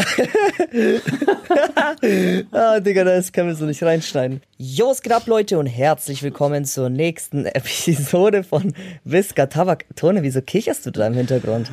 [2.52, 4.40] ah, Digga, das können wir so nicht reinschneiden.
[4.56, 8.74] Jo, es geht ab, Leute, und herzlich willkommen zur nächsten Episode von
[9.04, 9.84] Whisker Tabak.
[9.96, 11.70] Tone, wieso kicherst du da im Hintergrund?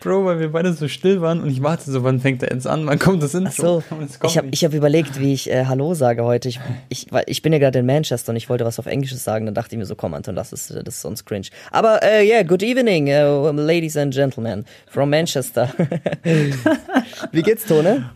[0.00, 2.68] Bro, weil wir beide so still waren und ich warte so, wann fängt er jetzt
[2.68, 3.82] an, wann kommt das Intro?
[3.90, 6.48] Ach so, ich habe hab überlegt, wie ich äh, Hallo sage heute.
[6.48, 9.46] Ich, ich, ich bin ja gerade in Manchester und ich wollte was auf Englisches sagen,
[9.46, 11.48] dann dachte ich mir so, komm Anton, das ist, das ist sonst cringe.
[11.72, 15.72] Aber uh, yeah, good evening, uh, ladies and gentlemen from Manchester.
[17.32, 18.10] wie geht's, Tone?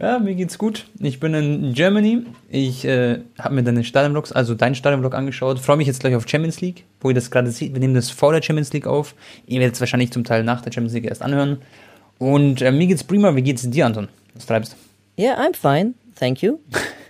[0.00, 0.86] Ja, mir geht's gut.
[1.00, 2.24] Ich bin in Germany.
[2.48, 5.60] Ich äh, habe mir deine Stadionvlogs, also deinen Stadionvlog angeschaut.
[5.60, 7.72] Freue mich jetzt gleich auf Champions League, wo ihr das gerade seht.
[7.72, 9.14] Wir nehmen das vor der Champions League auf.
[9.46, 11.58] Ihr werdet es wahrscheinlich zum Teil nach der Champions League erst anhören.
[12.18, 13.34] Und äh, mir geht's prima.
[13.36, 14.08] Wie geht's dir, Anton?
[14.34, 15.22] Was treibst du?
[15.22, 15.94] Yeah, I'm fine.
[16.18, 16.58] Thank you.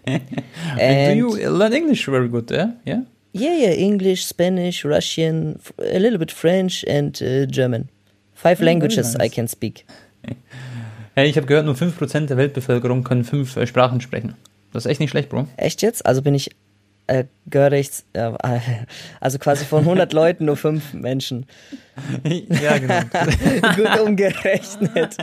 [0.07, 2.73] And do you learn English very good, yeah?
[2.85, 3.71] Yeah, yeah, yeah.
[3.71, 7.89] English, Spanish, Russian, a little bit French and uh, German.
[8.35, 9.27] Five oh, languages nice.
[9.27, 9.87] I can speak.
[11.15, 14.35] Ich habe gehört, nur 5% der Weltbevölkerung können fünf äh, Sprachen sprechen.
[14.73, 15.47] Das ist echt nicht schlecht, Bro.
[15.57, 16.07] Echt jetzt?
[16.07, 16.51] Also bin ich,
[17.07, 18.33] äh, gehöre ich, äh,
[19.21, 21.47] also quasi von 100 Leuten nur fünf Menschen.
[22.25, 23.01] ja, genau.
[23.77, 25.17] Gut umgerechnet.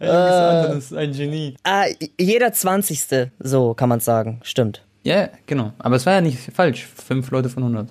[0.00, 1.56] Äh, ist ein Genie.
[1.64, 1.86] Ah,
[2.18, 3.30] jeder 20.
[3.40, 4.40] So kann man sagen.
[4.42, 4.82] Stimmt.
[5.02, 5.72] Ja, genau.
[5.78, 6.86] Aber es war ja nicht falsch.
[6.86, 7.88] Fünf Leute von 100.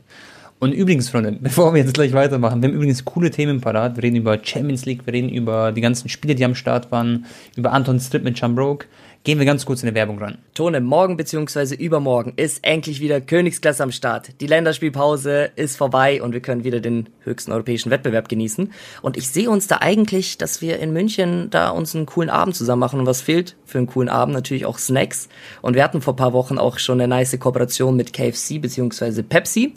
[0.62, 3.96] Und übrigens, Freunde, bevor wir jetzt gleich weitermachen, wir haben übrigens coole Themen parat.
[3.96, 7.26] Wir reden über Champions League, wir reden über die ganzen Spiele, die am Start waren,
[7.56, 8.86] über Anton Strip mit Chambroke.
[9.24, 10.38] Gehen wir ganz kurz in die Werbung rein.
[10.56, 11.76] Tone, morgen bzw.
[11.76, 14.40] übermorgen ist endlich wieder Königsklasse am Start.
[14.42, 18.72] Die Länderspielpause ist vorbei und wir können wieder den höchsten europäischen Wettbewerb genießen.
[19.02, 22.56] Und ich sehe uns da eigentlich, dass wir in München da uns einen coolen Abend
[22.56, 23.00] zusammen machen.
[23.00, 24.34] Und was fehlt für einen coolen Abend?
[24.34, 25.28] Natürlich auch Snacks.
[25.62, 29.22] Und wir hatten vor paar Wochen auch schon eine nice Kooperation mit KFC bzw.
[29.22, 29.74] Pepsi.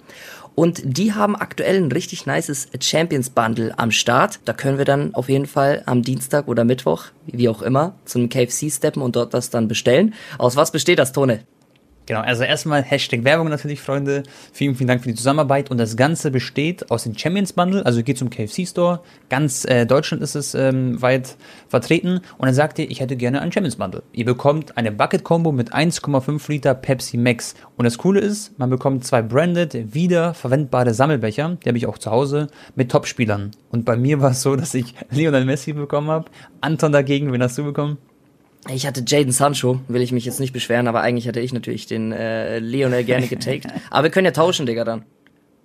[0.54, 4.40] Und die haben aktuell ein richtig nices Champions Bundle am Start.
[4.44, 8.28] Da können wir dann auf jeden Fall am Dienstag oder Mittwoch, wie auch immer, zum
[8.28, 10.14] KFC steppen und dort das dann bestellen.
[10.38, 11.40] Aus was besteht das, Tone?
[12.06, 14.24] Genau, also erstmal Hashtag Werbung natürlich, Freunde.
[14.52, 15.70] Vielen, vielen Dank für die Zusammenarbeit.
[15.70, 19.00] Und das Ganze besteht aus dem Champions Bundle, also geht zum KFC Store.
[19.30, 21.36] Ganz äh, Deutschland ist es ähm, weit
[21.68, 22.20] vertreten.
[22.36, 24.02] Und dann sagt ihr, ich hätte gerne ein Champions Bundle.
[24.12, 27.54] Ihr bekommt eine Bucket Combo mit 1,5 Liter Pepsi Max.
[27.76, 31.96] Und das Coole ist, man bekommt zwei branded, wieder verwendbare Sammelbecher, die habe ich auch
[31.96, 33.52] zu Hause, mit Topspielern.
[33.70, 36.30] Und bei mir war es so, dass ich Lionel Messi bekommen habe.
[36.60, 37.96] Anton dagegen, wen hast du bekommen?
[38.72, 41.86] Ich hatte Jaden Sancho, will ich mich jetzt nicht beschweren, aber eigentlich hätte ich natürlich
[41.86, 43.66] den äh, Lionel gerne getaked.
[43.90, 45.04] aber wir können ja tauschen, Digga, dann.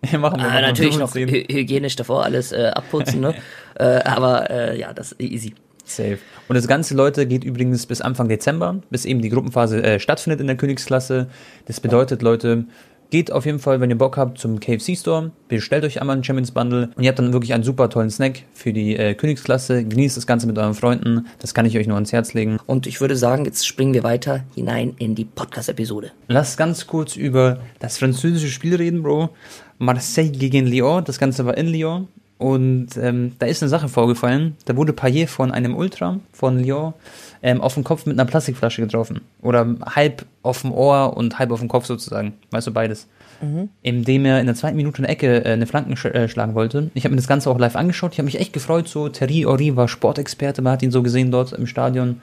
[0.10, 3.36] Ja, machen wir ah, natürlich noch hy hygienisch davor alles äh, abputzen, ne?
[3.76, 5.56] äh, aber äh, ja, das ist easy.
[5.84, 6.20] Safe.
[6.48, 10.40] Und das Ganze, Leute, geht übrigens bis Anfang Dezember, bis eben die Gruppenphase äh, stattfindet
[10.40, 11.28] in der Königsklasse.
[11.66, 12.66] Das bedeutet, Leute,
[13.10, 16.24] Geht auf jeden Fall, wenn ihr Bock habt, zum KFC Store, bestellt euch einmal einen
[16.24, 19.84] Champions Bundle und ihr habt dann wirklich einen super tollen Snack für die äh, Königsklasse.
[19.84, 21.26] Genießt das Ganze mit euren Freunden.
[21.40, 22.60] Das kann ich euch nur ans Herz legen.
[22.68, 26.12] Und ich würde sagen, jetzt springen wir weiter hinein in die Podcast-Episode.
[26.28, 29.30] Lass ganz kurz über das französische Spiel reden, Bro.
[29.80, 31.04] Marseille gegen Lyon.
[31.04, 32.10] Das Ganze war in Lyon.
[32.40, 34.56] Und ähm, da ist eine Sache vorgefallen.
[34.64, 36.94] Da wurde Payet von einem Ultra von Lyon
[37.44, 39.20] ähm, auf den Kopf mit einer Plastikflasche getroffen.
[39.42, 42.34] Oder halb auf dem Ohr und halb auf dem Kopf sozusagen.
[42.52, 43.08] Weißt du, beides.
[43.42, 43.68] Mhm.
[43.82, 46.56] Indem er in der zweiten Minute in der Ecke äh, eine Flanken sch äh, schlagen
[46.56, 46.90] wollte.
[46.94, 48.14] Ich habe mir das Ganze auch live angeschaut.
[48.14, 48.88] Ich habe mich echt gefreut.
[48.88, 50.62] So, Thierry Ori war Sportexperte.
[50.62, 52.22] Man hat ihn so gesehen dort im Stadion.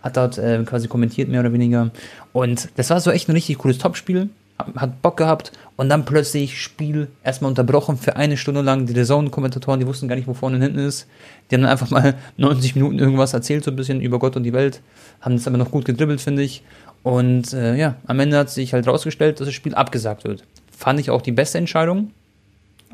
[0.00, 1.90] Hat dort äh, quasi kommentiert, mehr oder weniger.
[2.32, 6.60] Und das war so echt ein richtig cooles Topspiel hat Bock gehabt und dann plötzlich
[6.60, 8.86] Spiel erstmal unterbrochen für eine Stunde lang.
[8.86, 11.06] Die Zone-Kommentatoren, die wussten gar nicht, wo vorne und hinten ist.
[11.50, 14.44] Die haben dann einfach mal 90 Minuten irgendwas erzählt, so ein bisschen über Gott und
[14.44, 14.80] die Welt.
[15.20, 16.62] Haben das aber noch gut gedribbelt, finde ich.
[17.02, 20.44] Und äh, ja, am Ende hat sich halt rausgestellt, dass das Spiel abgesagt wird.
[20.76, 22.12] Fand ich auch die beste Entscheidung.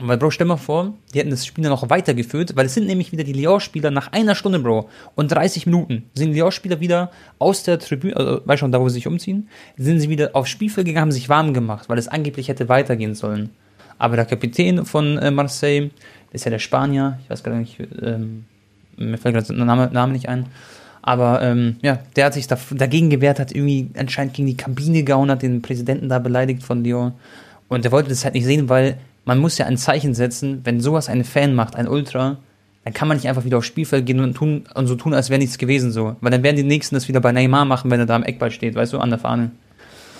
[0.05, 2.87] Weil, Bro, stell mal vor, die hätten das Spiel dann noch weitergeführt, weil es sind
[2.87, 7.13] nämlich wieder die Lyon-Spieler nach einer Stunde, Bro, und 30 Minuten sind die Lyon-Spieler wieder
[7.39, 10.51] aus der Tribüne, also, weißt schon, da wo sie sich umziehen, sind sie wieder aufs
[10.51, 13.51] Spielfeld gegangen, haben sich warm gemacht, weil es angeblich hätte weitergehen sollen.
[13.99, 15.91] Aber der Kapitän von äh, Marseille,
[16.33, 18.45] ist ja der Spanier, ich weiß gar nicht, ähm,
[18.97, 20.47] mir fällt gerade der Name, Name nicht ein,
[21.03, 25.03] aber ähm, ja, der hat sich da, dagegen gewehrt, hat irgendwie anscheinend gegen die Kabine
[25.03, 27.13] gehauen, hat den Präsidenten da beleidigt von Lyon.
[27.69, 30.81] Und der wollte das halt nicht sehen, weil man muss ja ein Zeichen setzen, wenn
[30.81, 32.39] sowas ein Fan macht, ein Ultra,
[32.85, 35.31] dann kann man nicht einfach wieder aufs Spielfeld gehen und, tun, und so tun, als
[35.31, 36.17] wäre nichts gewesen so.
[36.21, 38.51] Weil dann werden die Nächsten das wieder bei Neymar machen, wenn er da am Eckball
[38.51, 39.53] steht, weißt du, an der Fahne.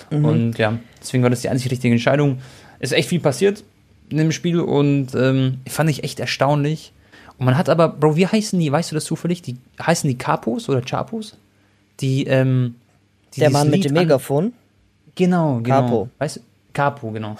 [0.09, 0.25] Mhm.
[0.25, 2.39] Und ja, deswegen war das die einzig richtige Entscheidung.
[2.79, 3.63] Ist echt viel passiert
[4.09, 6.93] in dem Spiel und ähm, fand ich echt erstaunlich.
[7.37, 9.41] Und man hat aber, Bro, wie heißen die, weißt du das zufällig?
[9.41, 11.35] Die, heißen die Capos oder Chapos?
[11.99, 12.75] Die, ähm,
[13.35, 14.53] die Der Mann mit dem Megafon?
[15.15, 15.81] Genau, genau.
[15.81, 16.09] Capo.
[16.19, 16.41] Weißt du?
[16.73, 17.37] Capo, genau.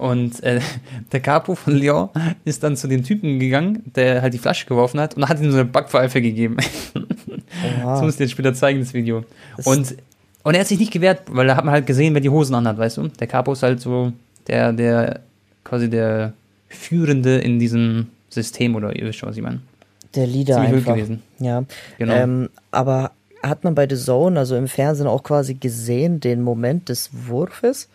[0.00, 0.60] Und äh,
[1.12, 2.08] der Capo von Lyon
[2.46, 5.50] ist dann zu dem Typen gegangen, der halt die Flasche geworfen hat und hat ihm
[5.50, 6.56] so eine Backpfeife gegeben.
[7.82, 9.24] Das muss ich dir später zeigen, das Video.
[9.64, 9.94] und,
[10.42, 12.54] und er hat sich nicht gewehrt, weil da hat man halt gesehen, wer die Hosen
[12.54, 13.08] anhat, weißt du?
[13.08, 14.12] Der Capo ist halt so
[14.46, 15.20] der, der,
[15.64, 16.32] quasi der
[16.68, 19.60] Führende in diesem System, oder ihr wisst schon, was ich meine.
[20.14, 20.94] Der Leader Ziemlich einfach.
[20.94, 21.22] gewesen.
[21.40, 21.64] Ja.
[21.98, 22.14] Genau.
[22.14, 23.10] Ähm, aber
[23.42, 27.88] hat man bei The Zone, also im Fernsehen auch quasi gesehen, den Moment des Wurfes?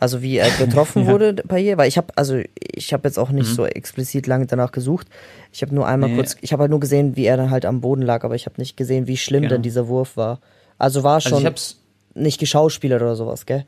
[0.00, 1.76] Also wie er getroffen wurde bei ihr?
[1.76, 5.06] Weil ich habe, also ich habe jetzt auch nicht so explizit lange danach gesucht.
[5.52, 6.16] Ich habe nur einmal Mhm.
[6.16, 6.22] Nee.
[6.22, 8.46] kurz, ich habe halt nur gesehen, wie er dann halt am Boden lag, aber ich
[8.46, 9.54] habe nicht gesehen, wie schlimm Genau.
[9.54, 10.40] denn dieser Wurf war.
[10.78, 11.80] Also war Also schon ich hab's.
[12.14, 13.64] nicht geschauspielert oder sowas, gell?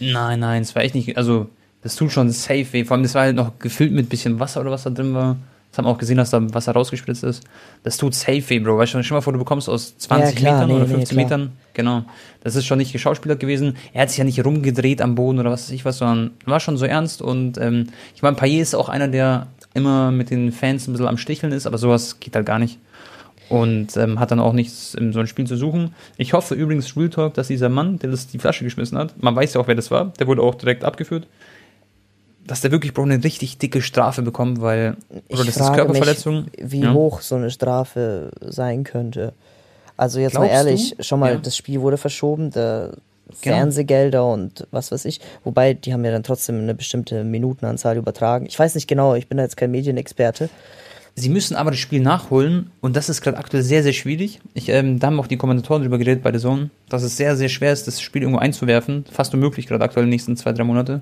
[0.00, 1.16] Nein, nein, es war echt nicht.
[1.18, 1.48] Also,
[1.82, 2.84] das tut schon safe weh.
[2.84, 5.36] Vor allem, das war halt noch gefüllt mit bisschen Wasser oder was da drin war.
[5.74, 7.42] Das haben wir auch gesehen, dass da Wasser rausgespritzt ist.
[7.82, 8.78] Das tut safe weh, Bro.
[8.78, 10.94] Weißt du, dir mal vor, du bekommst aus 20 Ja, klar, Metern nee, oder nee,
[10.94, 11.24] 15 klar.
[11.24, 11.52] Metern.
[11.72, 12.04] Genau.
[12.44, 13.76] Das ist schon nicht geschauspielert gewesen.
[13.92, 16.60] Er hat sich ja nicht rumgedreht am Boden oder was weiß ich was, sondern war
[16.60, 17.22] schon so ernst.
[17.22, 21.08] Und ähm, ich meine, Payet ist auch einer, der immer mit den Fans ein bisschen
[21.08, 22.78] am Sticheln ist, aber sowas geht halt gar nicht.
[23.48, 25.92] Und ähm, hat dann auch nichts in so ein Spiel zu suchen.
[26.18, 29.34] Ich hoffe übrigens, Real Talk, dass dieser Mann, der das die Flasche geschmissen hat, man
[29.34, 31.26] weiß ja auch, wer das war, der wurde auch direkt abgeführt,
[32.46, 34.96] dass der wirklich, Bro, eine richtig dicke Strafe bekommt, weil,
[35.28, 36.44] Ich oder das ist frage Körperverletzung.
[36.44, 36.92] Mich, wie Ja.
[36.92, 39.32] hoch so eine Strafe sein könnte.
[39.96, 41.04] Also jetzt mal Glaubst ehrlich, du?
[41.04, 41.38] schon mal, Ja.
[41.38, 42.90] das Spiel wurde verschoben, der
[43.40, 43.56] Genau.
[43.56, 45.20] Fernsehgelder und was weiß ich.
[45.44, 48.44] Wobei, die haben ja dann trotzdem eine bestimmte Minutenanzahl übertragen.
[48.46, 50.50] Ich weiß nicht genau, ich bin da jetzt kein Medienexperte.
[51.16, 54.40] Sie müssen aber das Spiel nachholen und das ist gerade aktuell sehr, sehr schwierig.
[54.52, 57.36] Ich, ähm, da haben auch die Kommentatoren drüber geredet bei der Zone, dass es sehr,
[57.36, 59.04] sehr schwer ist, das Spiel irgendwo einzuwerfen.
[59.10, 61.00] Fast unmöglich, gerade aktuell in den nächsten zwei, drei Monate.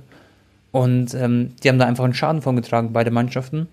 [0.72, 3.68] Und ähm, die haben da einfach einen Schaden von getragen, beide Mannschaften.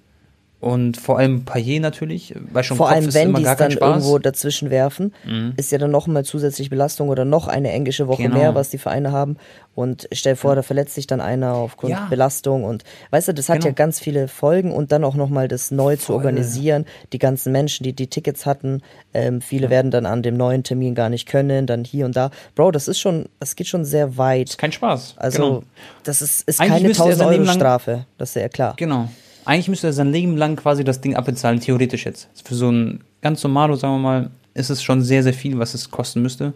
[0.61, 3.71] Und vor allem Payet natürlich, weil schon Vor Kopf allem, ist wenn die es dann
[3.71, 5.53] irgendwo dazwischen werfen, Mhm.
[5.55, 8.35] ist ja dann nochmal zusätzliche Belastung oder noch eine englische Woche Genau.
[8.35, 9.37] mehr, was die Vereine haben.
[9.73, 12.07] Und stell vor, da verletzt sich dann einer aufgrund Ja.
[12.09, 13.67] Belastung und weißt du, das hat Genau.
[13.67, 16.15] ja ganz viele Folgen und dann auch nochmal das neu zu Voll.
[16.17, 16.83] organisieren.
[17.13, 18.81] Die ganzen Menschen, die die Tickets hatten,
[19.13, 22.31] ähm, viele werden dann an dem neuen Termin gar nicht können, dann hier und da.
[22.55, 24.57] Bro, das ist schon, das geht schon sehr weit.
[24.57, 25.13] Kein Spaß.
[25.15, 25.63] Also, genau.
[26.03, 28.73] das ist, ist Eigentlich keine müsste er 1000 sein Euro Strafe, das ist ja klar.
[28.75, 29.07] Genau.
[29.49, 32.27] Eigentlich müsste er sein Leben lang quasi das Ding abbezahlen, theoretisch jetzt.
[32.45, 35.73] Für so ein ganz normalo, sagen wir mal, ist es schon sehr, sehr viel, was
[35.73, 36.53] es kosten müsste.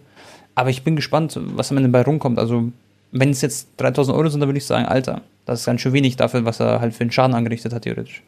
[0.54, 2.38] Aber ich bin gespannt, was am Ende bei rumkommt.
[2.38, 2.70] Also,
[3.10, 5.92] wenn es jetzt 3000 Euro sind, dann würde ich sagen, Alter, das ist ganz schön
[5.92, 8.22] wenig dafür, was er halt für einen Schaden angerichtet hat, theoretisch.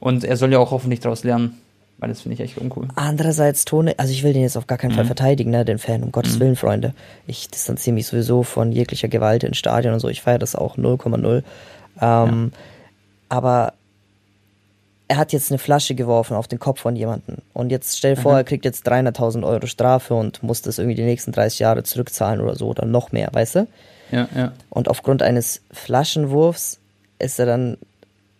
[0.00, 1.58] Und er soll ja auch hoffentlich daraus lernen,
[1.98, 2.88] weil das finde ich echt uncool.
[2.96, 4.96] Andererseits, Tone, also ich will den jetzt auf gar keinen Mhm.
[4.96, 6.92] Fall verteidigen, ne, den Fan, um Gottes Willen, Freunde.
[7.28, 10.08] Ich distanziere mich sowieso von jeglicher Gewalt in Stadien und so.
[10.08, 11.44] Ich feiere das auch 0,0.
[12.00, 12.50] Ähm,
[13.28, 13.74] Aber
[15.12, 17.36] er hat jetzt eine Flasche geworfen auf den Kopf von jemandem.
[17.52, 18.22] Und jetzt stell dir Mhm.
[18.22, 21.82] vor, er kriegt jetzt 300.000 Euro Strafe und muss das irgendwie die nächsten 30 Jahre
[21.82, 23.66] zurückzahlen oder so oder noch mehr, weißt du?
[24.10, 24.52] Ja, ja.
[24.70, 26.78] Und aufgrund eines Flaschenwurfs
[27.18, 27.76] ist er dann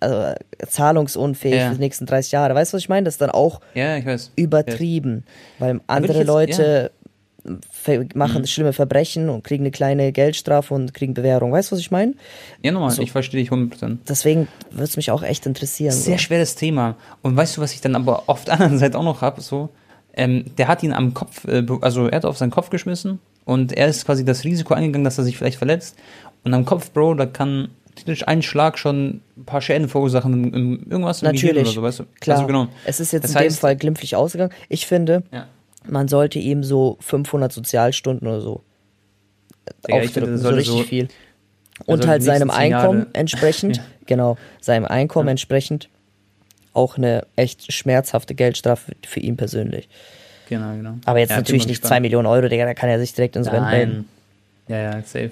[0.01, 0.35] also,
[0.67, 1.69] zahlungsunfähig Ja.
[1.69, 2.55] für die nächsten 30 Jahre.
[2.55, 3.05] Weißt du, was ich meine?
[3.05, 3.99] Das ist dann auch Ja,
[4.35, 5.25] übertrieben,
[5.59, 6.91] weil ich andere jetzt- Leute
[8.15, 8.47] machen Mhm.
[8.47, 11.53] schlimme Verbrechen und kriegen eine kleine Geldstrafe und kriegen Bewährung.
[11.53, 12.15] Weißt du, was ich meine?
[12.63, 13.03] Ja, nochmal, So.
[13.03, 13.99] ich verstehe dich 100%.
[14.09, 15.93] Deswegen würde es mich auch echt interessieren.
[15.93, 16.23] Sehr so.
[16.25, 16.97] schweres Thema.
[17.23, 19.41] Und weißt du, was ich dann aber auf der anderen Seite auch noch habe?
[19.41, 19.71] So,
[20.15, 23.73] ähm, der hat ihn am Kopf, äh, also er hat auf seinen Kopf geschmissen und
[23.73, 25.97] er ist quasi das Risiko eingegangen, dass er sich vielleicht verletzt.
[26.45, 30.55] Und am Kopf, Bro, da kann theoretisch ein Schlag schon ein paar Schäden verursachen, im,
[30.55, 32.05] im, irgendwas im Gehirn Natürlich, oder so, weißt du?
[32.21, 32.37] klar.
[32.39, 32.69] Also genau.
[32.85, 34.53] Es ist jetzt Das in dem heißt- Fall glimpflich ausgegangen.
[34.69, 35.47] Ich finde, Ja.
[35.89, 38.63] Man sollte ihm so 500 Sozialstunden oder so
[39.87, 41.09] Digga, aufdrücken, so richtig so- viel.
[41.87, 43.83] Und halt seinem Einkommen entsprechend, Ja.
[44.07, 45.33] genau, seinem Einkommen Ja.
[45.33, 45.89] entsprechend
[46.75, 49.89] auch eine echt schmerzhafte Geldstrafe für ihn persönlich.
[50.49, 50.95] Genau, genau.
[51.07, 51.99] Aber jetzt Ja, natürlich nicht gespannt.
[51.99, 54.09] 2 Millionen Euro, Digga, da kann er sich direkt ins Rennen melden.
[54.69, 55.31] Ja, ja, safe.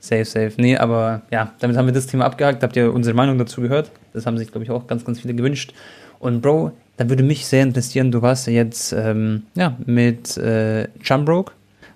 [0.00, 0.52] Safe, safe.
[0.56, 2.62] Nee, aber ja, damit haben wir das Thema abgehakt.
[2.62, 3.90] Habt ihr unsere Meinung dazu gehört?
[4.12, 5.72] Das haben sich, glaube ich, auch ganz, ganz viele gewünscht.
[6.20, 10.86] Und Bro, dann würde mich sehr interessieren, du warst ja jetzt ähm, ja, mit äh,
[11.02, 11.52] Chumbroke,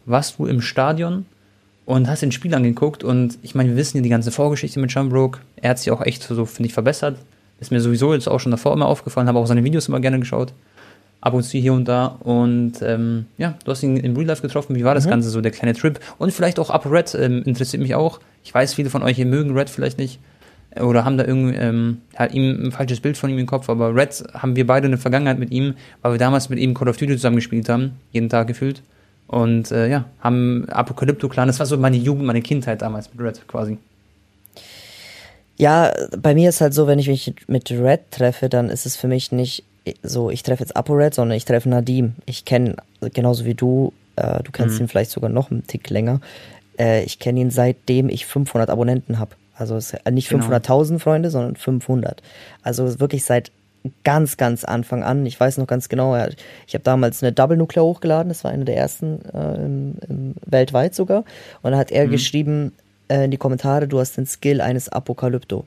[0.07, 1.27] warst du im Stadion
[1.85, 4.91] und hast den Spiel angeguckt und ich meine, wir wissen ja die ganze Vorgeschichte mit
[4.91, 5.41] Chumbroke.
[5.57, 7.19] Er hat sich auch echt so, finde ich, verbessert.
[7.61, 10.19] Ist mir sowieso jetzt auch schon davor immer aufgefallen, habe auch seine Videos immer gerne
[10.19, 10.55] geschaut.
[11.21, 12.07] Ab und zu hier und da.
[12.21, 14.77] Und ähm, ja, du hast ihn im Real Life getroffen.
[14.77, 15.99] Wie war das Ganze so, der kleine Trip?
[16.19, 18.21] Und vielleicht auch Upper Red ähm, interessiert mich auch.
[18.43, 20.19] Ich weiß, viele von euch hier mögen Red vielleicht nicht.
[20.81, 23.69] Oder haben da irgendwie ähm, halt ihm ein falsches Bild von ihm im Kopf.
[23.69, 26.89] Aber Red haben wir beide eine Vergangenheit mit ihm, weil wir damals mit ihm Call
[26.89, 27.93] of Duty zusammen gespielt haben.
[28.13, 28.83] Jeden Tag gefühlt.
[29.27, 31.47] Und äh, ja, haben Apokalypto Clan.
[31.47, 33.79] Das war so meine Jugend, meine Kindheit damals mit Red quasi.
[35.57, 38.97] Ja, bei mir ist halt so, wenn ich mich mit Red treffe, dann ist es
[38.97, 39.65] für mich nicht
[40.03, 42.15] so, ich treffe jetzt Apo Red, sondern ich treffe Nadim.
[42.27, 42.77] Ich kenne,
[43.13, 46.21] genauso wie du, äh, du kennst ihn vielleicht sogar noch einen Tick länger,
[46.79, 49.37] äh, ich kenne ihn seitdem ich 500 Abonnenten habe.
[49.57, 49.79] Also
[50.11, 50.47] nicht Genau.
[50.47, 52.23] 500.000 Freunde, sondern 500.
[52.63, 53.53] Also wirklich seit
[54.03, 55.27] ganz, ganz Anfang an.
[55.27, 56.17] Ich weiß noch ganz genau,
[56.67, 60.35] ich habe damals eine Double Nuclear hochgeladen, das war eine der ersten äh, im, im,
[60.47, 61.25] weltweit sogar.
[61.63, 62.11] Und da hat er mhm.
[62.11, 62.73] geschrieben
[63.09, 65.67] äh, in die Kommentare, du hast den Skill eines Apokalypto.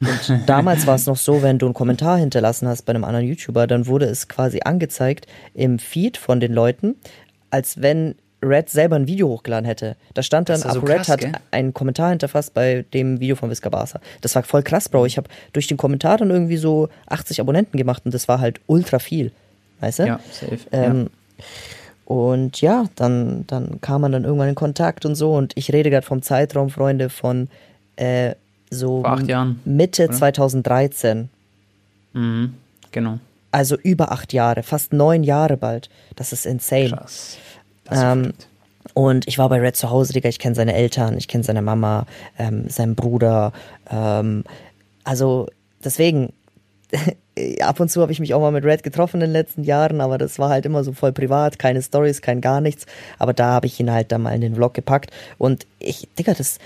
[0.00, 3.26] Und damals war es noch so, wenn du einen Kommentar hinterlassen hast bei einem anderen
[3.26, 6.96] YouTuber, dann wurde es quasi angezeigt im Feed von den Leuten,
[7.50, 9.96] als wenn Red selber ein Video hochgeladen hätte.
[10.14, 11.32] Da stand dann, so Red hat gell?
[11.50, 14.00] einen Kommentar hinterfasst bei dem Video von Visca Barca.
[14.20, 15.06] Das war voll krass, Bro.
[15.06, 18.60] Ich habe durch den Kommentar dann irgendwie so 80 Abonnenten gemacht und das war halt
[18.66, 19.32] ultra viel.
[19.80, 20.06] Weißt du?
[20.06, 20.58] Ja, safe.
[20.72, 21.44] Ähm, ja.
[22.06, 25.34] Und ja, dann, dann kam man dann irgendwann in Kontakt und so.
[25.34, 27.48] Und ich rede gerade vom Zeitraum, Freunde, von
[27.96, 28.34] äh,
[28.70, 30.12] so Jahren, Mitte oder?
[30.12, 31.28] 2013.
[32.12, 32.54] Mhm,
[32.92, 33.18] genau.
[33.50, 35.88] Also über acht Jahre, fast neun Jahre bald.
[36.14, 36.90] Das ist insane.
[36.90, 37.38] Krass.
[37.90, 38.32] Ähm,
[38.94, 40.28] und ich war bei Red zu Hause, Digga.
[40.28, 42.06] Ich kenne seine Eltern, ich kenne seine Mama,
[42.38, 43.52] ähm, seinen Bruder.
[43.90, 44.44] Ähm,
[45.04, 45.48] also
[45.84, 46.32] deswegen,
[47.60, 50.00] ab und zu habe ich mich auch mal mit Red getroffen in den letzten Jahren,
[50.00, 52.86] aber das war halt immer so voll privat, keine Stories, kein gar nichts.
[53.18, 55.10] Aber da habe ich ihn halt dann mal in den Vlog gepackt.
[55.36, 56.58] Und ich, Digga, das,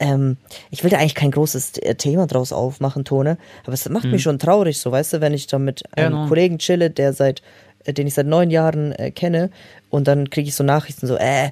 [0.00, 0.36] ähm,
[0.70, 4.12] ich will da eigentlich kein großes Thema draus aufmachen, Tone, aber es macht hm.
[4.12, 6.26] mich schon traurig, so, weißt du, wenn ich da mit einem no.
[6.28, 7.42] Kollegen chille, der seit
[7.86, 9.50] äh, den ich seit neun Jahren äh, kenne
[9.90, 11.50] und dann kriege ich so Nachrichten so, äh, äh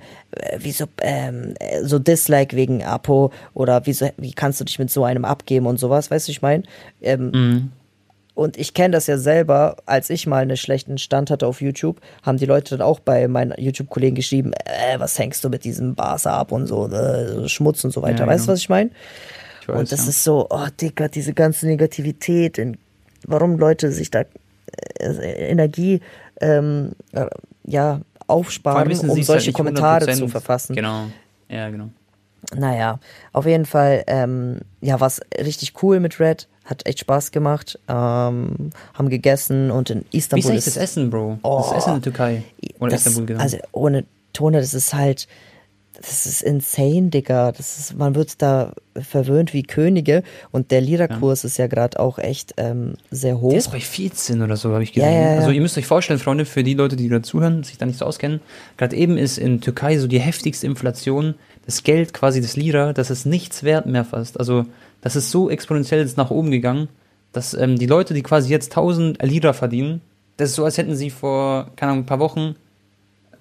[0.59, 5.05] wieso, ähm, äh, so Dislike wegen Apo oder wieso, wie kannst du dich mit so
[5.05, 6.65] einem abgeben und sowas, weißt du, ich meine?
[7.01, 7.73] Ähm, mhm.
[8.35, 12.01] Und ich kenne das ja selber, als ich mal einen schlechten Stand hatte auf YouTube,
[12.23, 15.95] haben die Leute dann auch bei meinen YouTube-Kollegen geschrieben, äh, was hängst du mit diesem
[15.95, 18.25] Barca ab und so, äh, Schmutz und so weiter.
[18.25, 18.53] Ja, weißt du, genau.
[18.55, 18.91] was ich meine?
[19.69, 20.11] Und das ja.
[20.11, 22.61] ist so, oh Digga, diese ganze Negativität,
[23.27, 24.25] warum Leute sich da
[24.99, 26.01] äh, Energie
[26.41, 27.27] ähm, äh,
[27.65, 30.75] ja, aufsparen, um solche halt Kommentare zu verfassen.
[30.75, 31.07] Genau,
[31.49, 31.91] ja, genau.
[32.55, 32.99] Naja,
[33.33, 38.71] auf jeden Fall, ähm, ja, was richtig cool mit Red, hat echt Spaß gemacht, ähm,
[38.95, 40.53] haben gegessen und in Istanbul.
[40.53, 41.39] Wie ist das Essen, Bro?
[41.43, 42.43] Oh, das Essen in der Türkei
[42.79, 43.41] oder das, Istanbul genau.
[43.41, 45.27] Also ohne Tone, das ist halt,
[45.97, 47.53] das ist insane, Digga.
[47.53, 51.47] Das ist, man wird da verwöhnt wie Könige und der Lira-Kurs ja.
[51.47, 53.51] ist ja gerade auch echt ähm, sehr hoch.
[53.51, 55.13] Der ist bei 14 oder so, habe ich gesehen.
[55.13, 57.79] Ja, ja, also ihr müsst euch vorstellen, Freunde, für die Leute, die da zuhören, sich
[57.79, 58.41] da nicht so auskennen,
[58.77, 61.35] gerade eben ist in Türkei so die heftigste Inflation,
[61.67, 64.39] das Geld quasi des Lira, das ist nichts wert mehr fast.
[64.39, 64.67] Also
[65.01, 66.89] das ist so exponentiell nach oben gegangen,
[67.33, 70.01] dass ähm, die Leute, die quasi jetzt 1000 Lira verdienen,
[70.37, 72.57] das ist so, als hätten sie vor, keine Ahnung, ein paar Wochen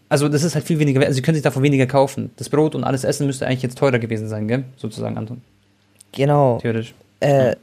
[0.09, 2.31] also das ist halt viel weniger, also sie können sich davon weniger kaufen.
[2.37, 4.65] Das Brot und alles Essen müsste eigentlich jetzt teurer gewesen sein, gell?
[4.77, 5.41] Sozusagen, Anton.
[6.11, 6.59] Genau.
[6.59, 6.93] Theoretisch.
[7.19, 7.55] Äh, ja.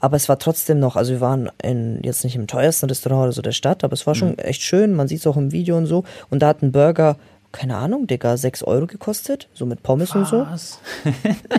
[0.00, 3.32] Aber es war trotzdem noch, also wir waren in, jetzt nicht im teuersten Restaurant oder
[3.32, 4.38] so der Stadt, aber es war schon mhm.
[4.38, 6.04] echt schön, man sieht es auch im Video und so.
[6.30, 7.16] Und da hat ein Burger,
[7.52, 10.16] keine Ahnung, Digga, 6 Euro gekostet, so mit Pommes Was?
[10.16, 10.46] und so.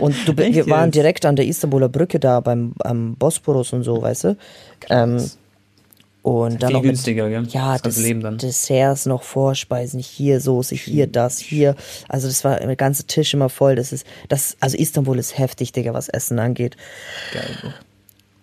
[0.00, 2.74] und du, wir waren direkt an der Istanbuler Brücke da beim,
[3.18, 4.36] Bosporus und so, weißt du?
[4.90, 5.24] Ähm,
[6.28, 7.46] und dann noch mit, günstiger, gell?
[7.48, 8.36] Ja, das, das Leben dann.
[8.36, 11.74] Desserts noch Vorspeisen, hier Soße, hier das, hier.
[12.06, 13.76] Also das war der ganze Tisch immer voll.
[13.76, 16.76] Das ist, das, also Istanbul ist heftig, Digga, was Essen angeht.
[17.32, 17.74] Geil.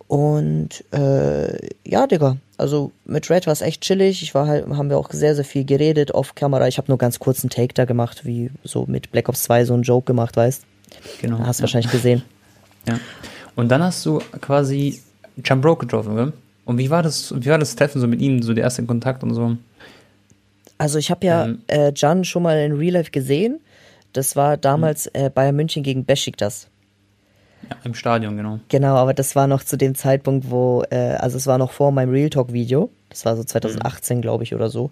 [0.08, 4.24] Und äh, ja, Digga, also mit Red war es echt chillig.
[4.24, 6.68] Ich war halt, haben wir auch sehr, sehr viel geredet off Kamera.
[6.68, 9.66] Ich habe nur ganz kurz einen Take da gemacht, wie so mit Black Ops 2
[9.66, 10.64] so einen Joke gemacht, weißt
[11.22, 11.38] Genau.
[11.40, 11.64] Hast du ja.
[11.64, 12.24] wahrscheinlich gesehen.
[12.88, 13.00] Ja.
[13.56, 15.02] Und dann hast du quasi
[15.44, 16.34] Chambro getroffen, oder?
[16.66, 19.24] Und wie war das, wie war das Treffen so mit ihm, so der erste Kontakt
[19.24, 19.56] und so?
[20.78, 23.60] Also ich habe ja ähm, äh, schon mal in Real Life gesehen.
[24.14, 25.12] Das war damals mhm.
[25.26, 26.68] äh, Bayern München gegen Besiktas.
[27.70, 28.60] Ja, im Stadion, genau.
[28.70, 31.92] Genau, aber das war noch zu dem Zeitpunkt, wo, äh, also es war noch vor
[31.92, 32.90] meinem Real Talk Video.
[33.10, 34.22] Das war so 2018, mhm.
[34.22, 34.92] glaube ich, oder so.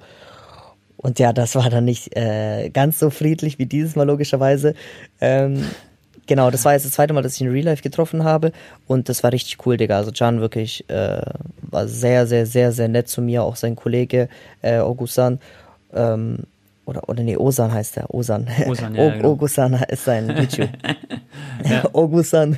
[0.98, 4.74] Und ja, das war dann nicht äh, ganz so friedlich wie dieses Mal logischerweise.
[5.20, 5.66] Ähm,
[6.26, 8.52] Genau, das war jetzt das zweite Mal, dass ich ihn in Real Life getroffen habe
[8.88, 9.98] und das war richtig cool, Digga.
[9.98, 11.22] Also Can wirklich äh,
[11.62, 14.30] war sehr, sehr, sehr, sehr nett zu mir, auch sein Kollege
[14.62, 15.40] äh, Augustan.
[15.94, 16.40] Ähm,
[16.86, 18.14] oder, oder nee, Osan heißt er.
[18.14, 18.48] Osan.
[18.68, 19.32] Osan, ja, genau.
[19.32, 20.70] Ogusan ist sein YouTube.
[21.94, 22.58] Ogusan.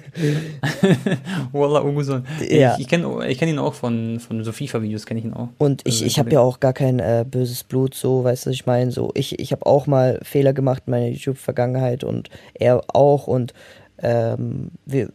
[1.52, 2.26] Wallah, Ogusan.
[2.50, 2.76] Ja.
[2.76, 5.50] Ich, ich kenne ich kenn ihn auch von, von so FIFA-Videos, kenne ich ihn auch.
[5.58, 8.50] Und ich, also, ich habe ja auch gar kein äh, böses Blut, so, weißt du,
[8.50, 12.82] ich meine, so, ich, ich habe auch mal Fehler gemacht in meiner YouTube-Vergangenheit und er
[12.94, 13.54] auch und
[13.98, 15.10] ähm, wir,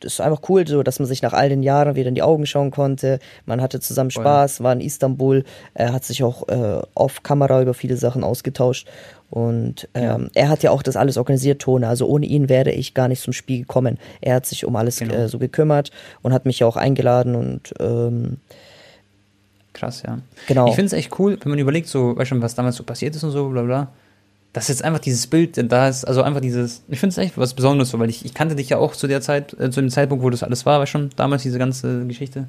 [0.00, 2.22] das ist einfach cool, so dass man sich nach all den Jahren wieder in die
[2.22, 3.20] Augen schauen konnte.
[3.44, 5.44] Man hatte zusammen Spaß, war in Istanbul,
[5.74, 8.88] er hat sich auch äh, off Kamera über viele Sachen ausgetauscht.
[9.36, 10.42] Und ähm, ja.
[10.44, 11.86] er hat ja auch das alles organisiert, Tone.
[11.86, 13.98] Also ohne ihn wäre ich gar nicht zum Spiel gekommen.
[14.22, 15.12] Er hat sich um alles genau.
[15.12, 15.90] äh, so gekümmert
[16.22, 18.38] und hat mich ja auch eingeladen und ähm,
[19.74, 20.20] Krass, ja.
[20.48, 20.68] Genau.
[20.68, 23.14] Ich finde es echt cool, wenn man überlegt, so, weißt du, was damals so passiert
[23.14, 23.88] ist und so, bla bla
[24.54, 27.52] dass jetzt einfach dieses Bild da ist, also einfach dieses, ich finde es echt was
[27.52, 29.90] Besonderes so, weil ich, ich kannte dich ja auch zu der Zeit, äh, zu dem
[29.90, 32.46] Zeitpunkt, wo das alles war, war schon damals diese ganze Geschichte.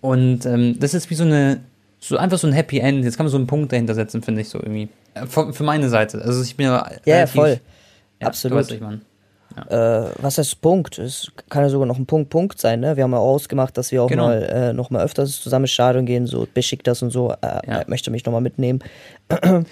[0.00, 1.60] Und ähm, das ist wie so eine,
[2.08, 3.04] so einfach so ein Happy End.
[3.04, 4.88] Jetzt kann man so einen Punkt dahinter setzen, finde ich so irgendwie.
[5.14, 6.20] Äh, Für, für meine Seite.
[6.22, 6.86] Also ich bin ja.
[7.04, 7.60] Ja, relativ- voll.
[8.20, 8.58] Ja, Absolut.
[8.58, 9.00] Weißt, was ich meine.
[9.70, 10.98] Äh, was heißt Punkt?
[10.98, 12.96] Es kann ja sogar noch ein Punkt, Punkt sein, ne?
[12.96, 14.26] Wir haben ja auch ausgemacht, dass wir auch Genau.
[14.26, 17.60] mal äh, noch mal öfters zusammen Stadion gehen, so beschickt das und so, äh, Ja.
[17.64, 18.80] er möchte mich noch mal mitnehmen.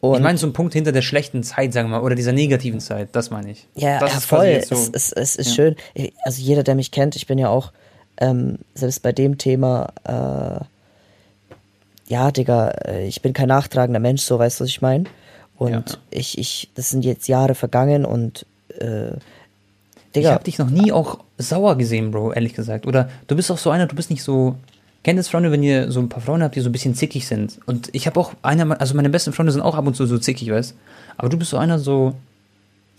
[0.00, 2.30] Ich Und meine so einen Punkt hinter der schlechten Zeit, sagen wir mal, oder dieser
[2.30, 3.66] negativen Zeit, das meine ich.
[3.74, 4.62] Ja, das ja voll.
[4.64, 5.54] so- es, es, es ist ja.
[5.54, 5.76] schön.
[5.94, 7.72] Ich- Also jeder, der mich kennt, ich bin ja auch
[8.20, 10.64] ähm, selbst bei dem Thema, äh,
[12.08, 15.04] ja, Digga, äh, ich bin kein nachtragender Mensch, so weißt du, was ich meine.
[15.56, 15.84] Und Ja.
[16.10, 18.46] ich, ich, das sind jetzt Jahre vergangen und
[18.80, 22.86] äh, Ich Digga, habe dich noch nie auch sauer gesehen, Bro, ehrlich gesagt.
[22.86, 24.56] Oder du bist auch so einer, du bist nicht so.
[25.04, 27.26] Kennt es Freunde, wenn ihr so ein paar Freunde habt, die so ein bisschen zickig
[27.26, 27.58] sind?
[27.66, 30.18] Und ich habe auch einer, also meine besten Freunde sind auch ab und zu so
[30.18, 30.74] zickig, weißt
[31.16, 32.14] Aber du bist so einer so,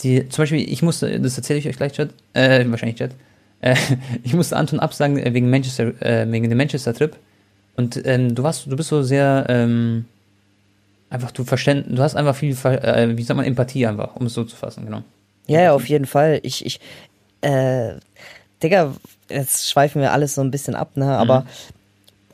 [0.01, 3.11] die, zum Beispiel, ich musste, das erzähle ich euch gleich, Chat, äh, wahrscheinlich Chat,
[3.61, 3.75] äh,
[4.23, 7.15] ich musste Anton absagen äh, wegen Manchester, äh, wegen dem Manchester-Trip.
[7.79, 10.03] Und ähm, du warst, du bist so sehr, ähm,
[11.09, 14.33] einfach, du verständ, du hast einfach viel, äh, wie sagt man, Empathie einfach, um es
[14.33, 15.01] so zu fassen, genau.
[15.47, 16.41] Ja, ja, auf jeden Fall.
[16.43, 16.81] Ich, ich,
[17.39, 17.93] äh,
[18.61, 18.93] Digga,
[19.29, 21.17] jetzt schweifen wir alles so ein bisschen ab, ne?
[21.17, 21.45] Aber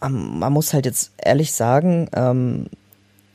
[0.01, 2.65] ähm, man muss halt jetzt ehrlich sagen, ähm,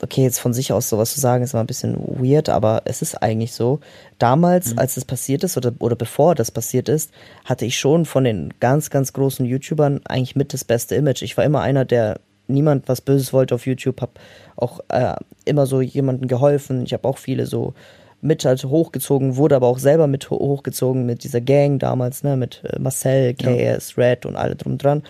[0.03, 3.03] okay, jetzt von sich aus sowas zu sagen, ist immer ein bisschen weird, aber es
[3.03, 3.81] ist eigentlich so.
[4.19, 7.11] Damals, als das passiert ist oder, oder bevor das passiert ist,
[7.45, 11.23] hatte ich schon von den ganz, ganz großen YouTubern eigentlich mit das beste Image.
[11.23, 14.19] Ich war immer einer, der niemand was Böses wollte auf YouTube, hab
[14.57, 15.15] auch äh,
[15.45, 16.85] immer so jemandem geholfen.
[16.85, 17.75] Ich habe auch viele so
[18.23, 22.37] mit halt hochgezogen, wurde aber auch selber mit ho- hochgezogen mit dieser Gang damals, ne,
[22.37, 25.03] mit äh, Marcel, KS, Red und alle drum dran.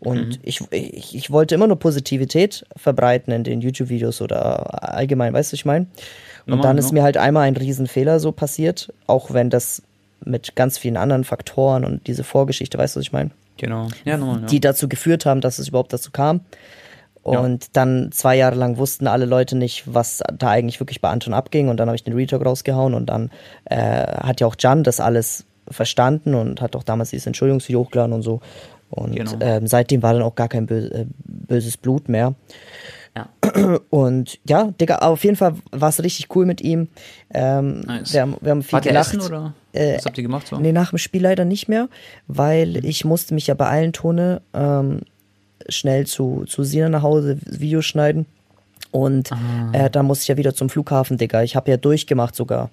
[0.00, 5.52] Und ich, ich, ich wollte immer nur Positivität verbreiten in den YouTube-Videos oder allgemein, weißt
[5.52, 5.86] du, ich meine?
[6.46, 6.94] Und dann ist ja.
[6.94, 9.82] mir halt einmal ein Riesenfehler so passiert, auch wenn das
[10.24, 13.30] mit ganz vielen anderen Faktoren und diese Vorgeschichte, weißt du, was ich meine?
[13.58, 13.88] Genau.
[14.04, 14.36] Ja, ja.
[14.38, 16.40] die dazu geführt haben, dass es überhaupt dazu kam.
[17.22, 21.34] Und dann zwei Jahre lang wussten alle Leute nicht, was da eigentlich wirklich bei Anton
[21.34, 21.68] abging.
[21.68, 23.30] Und dann habe ich den Retalk rausgehauen und dann
[23.66, 28.14] äh, hat ja auch Jan das alles verstanden und hat auch damals dieses Entschuldigungsvideo hochgeladen
[28.14, 28.40] und so.
[28.90, 29.32] Und Genau.
[29.40, 32.34] ähm, seitdem war dann auch gar kein bö äh, böses Blut mehr.
[33.16, 33.28] Ja.
[33.90, 36.88] Und ja, Digga, auf jeden Fall war es richtig cool mit ihm.
[37.34, 38.12] Ähm, Nice.
[38.12, 39.14] wir, haben, wir haben viel Wart gelacht.
[39.14, 40.58] essen oder Äh, was habt ihr gemacht so?
[40.58, 41.88] Nee, nach dem Spiel leider nicht mehr,
[42.28, 45.00] weil ich musste mich ja bei allen Tone ähm,
[45.68, 48.26] schnell zu, zu Sina nach Hause Videos schneiden.
[48.92, 49.30] Und
[49.72, 51.42] äh, dann musste ich ja wieder zum Flughafen, Digga.
[51.44, 52.70] Ich habe ja durchgemacht sogar.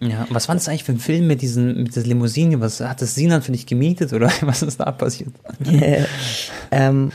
[0.00, 2.60] Ja, was war das eigentlich für ein Film mit diesen, mit der Limousine?
[2.60, 5.30] Was hat das Sinan für dich gemietet oder was ist da passiert?
[6.70, 7.12] ähm,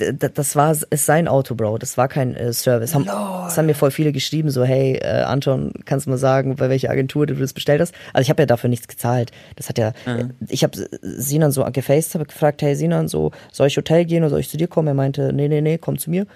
[0.00, 1.78] d- d- das war ist sein Auto, Bro.
[1.78, 2.94] Das war kein äh, Service.
[2.94, 6.56] Haben, das haben mir voll viele geschrieben, so, hey, äh, Anton, kannst du mal sagen,
[6.56, 7.94] bei welcher Agentur du das bestellt hast?
[8.12, 9.30] Also ich habe ja dafür nichts gezahlt.
[9.56, 13.66] Das hat ja, äh, ich habe Sinan so gefaced, habe gefragt, hey Sinan, so, soll
[13.68, 14.88] ich Hotel gehen oder soll ich zu dir kommen?
[14.88, 16.26] Er meinte, nee, nee, nee, komm zu mir.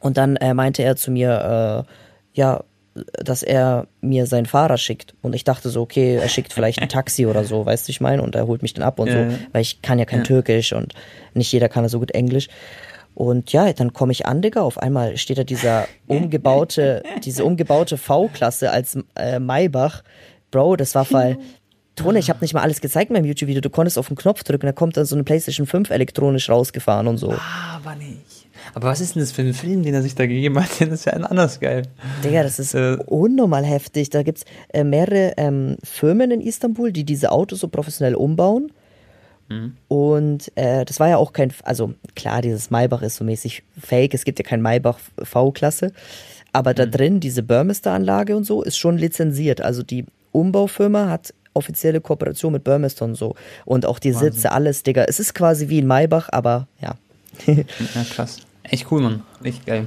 [0.00, 5.14] Und dann äh, meinte er zu mir, äh, ja, dass er mir seinen Fahrer schickt.
[5.22, 8.00] Und ich dachte so, okay, er schickt vielleicht ein Taxi oder so, weißt du, ich
[8.00, 9.30] meine, und er holt mich dann ab und Ja, ja.
[9.30, 10.94] so, weil ich kann ja kein Türkisch und
[11.34, 12.48] nicht jeder kann ja so gut Englisch.
[13.14, 17.98] Und ja, dann komme ich an, Digga, auf einmal steht da dieser umgebaute, diese umgebaute
[17.98, 20.02] V-Klasse als äh, Maybach.
[20.50, 21.38] Bro, das war voll.
[21.94, 23.60] Tone, ich habe nicht mal alles gezeigt in meinem YouTube-Video.
[23.60, 27.06] Du konntest auf den Knopf drücken, da kommt dann so eine PlayStation 5 elektronisch rausgefahren
[27.06, 27.32] und so.
[27.32, 28.31] Ah, aber nicht.
[28.74, 30.70] Aber was ist denn das für ein Film, den er sich da gegeben hat?
[30.80, 31.82] Das ist ja ein anders geil.
[32.24, 32.96] Digga, das ist Äh.
[33.06, 34.10] unnormal heftig.
[34.10, 38.72] Da gibt's äh, mehrere ähm, Firmen in Istanbul, die diese Autos so professionell umbauen.
[39.48, 39.76] Mhm.
[39.88, 44.14] Und äh, das war ja auch kein, also klar, dieses Maybach ist so mäßig fake.
[44.14, 45.92] Es gibt ja kein Maybach V-Klasse.
[46.52, 46.76] Aber Mhm.
[46.76, 49.60] da drin, diese Burmester-Anlage und so, ist schon lizenziert.
[49.60, 53.34] Also die Umbaufirma hat offizielle Kooperation mit Burmester und so.
[53.66, 55.04] Und auch die Sitze, alles, Digga.
[55.04, 56.94] Es ist quasi wie ein Maybach, aber ja.
[57.46, 58.38] Ja, krass.
[58.72, 59.22] Echt cool, Mann.
[59.44, 59.86] Echt geil.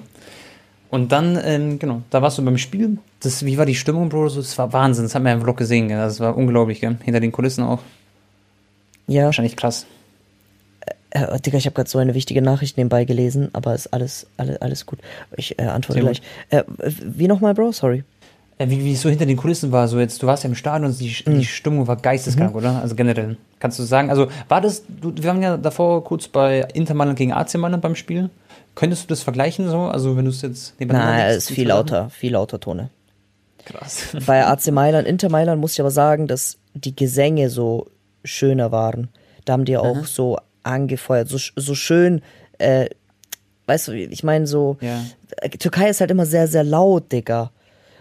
[0.91, 2.99] Und dann, ähm, genau, da warst du beim Spiel.
[3.19, 4.29] Das, wie war die Stimmung, Bro?
[4.29, 5.03] Das war Wahnsinn.
[5.05, 5.87] Das hat man ja im Vlog gesehen.
[5.89, 5.97] Gell?
[5.97, 6.95] Das war unglaublich, gell?
[7.03, 7.79] Hinter den Kulissen auch.
[9.07, 9.25] Ja.
[9.25, 9.85] Wahrscheinlich krass.
[11.09, 14.61] Äh, Digga, ich habe gerade so eine wichtige Nachricht nebenbei gelesen, aber ist alles, alles,
[14.61, 14.99] alles gut.
[15.35, 16.21] Ich äh, antworte Sehr gleich.
[16.49, 16.63] Äh,
[17.03, 17.71] wie nochmal, Bro?
[17.71, 18.03] Sorry.
[18.57, 20.55] Äh, wie, wie es so hinter den Kulissen war, so jetzt, du warst ja im
[20.55, 21.39] Stadion und die, Mhm.
[21.39, 22.81] die Stimmung war geisteskrank, oder?
[22.81, 23.37] Also generell.
[23.59, 27.17] Kannst du sagen, also war das, du, wir waren ja davor kurz bei Inter Mailand
[27.17, 28.29] gegen AC Mailand beim Spiel.
[28.75, 29.79] Könntest du das vergleichen so?
[29.83, 32.89] Also wenn du es jetzt nebeneinander Na, legst, ist viel lauter, viel lauter Tone.
[33.65, 34.09] Krass.
[34.25, 37.87] Bei AC Mailand, Inter Mailand muss ich aber sagen, dass die Gesänge so
[38.23, 39.09] schöner waren.
[39.45, 42.21] Da haben die auch so angefeuert, so, so schön,
[42.57, 42.89] äh,
[43.67, 45.03] weißt du, ich meine so, Ja.
[45.59, 47.51] Türkei ist halt immer sehr, sehr laut, Digga.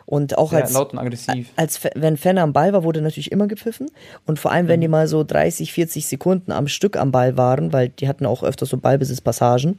[0.06, 1.48] Und auch Sehr als, laut und aggressiv.
[1.56, 3.86] als wenn Fenner am Ball war, wurde natürlich immer gepfiffen.
[4.26, 4.82] Und vor allem, wenn Mhm.
[4.82, 8.42] die mal so 30, 40 Sekunden am Stück am Ball waren, weil die hatten auch
[8.42, 9.78] öfter so Ballbesitzpassagen,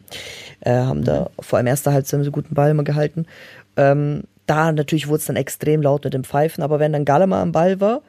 [0.62, 1.06] äh, haben Mhm.
[1.06, 3.26] da vor allem erster Halbzeit so guten Ball immer gehalten.
[3.78, 7.28] Ähm, da natürlich wurde es dann extrem laut mit dem Pfeifen, aber wenn dann Galle
[7.28, 8.02] mal am Ball war,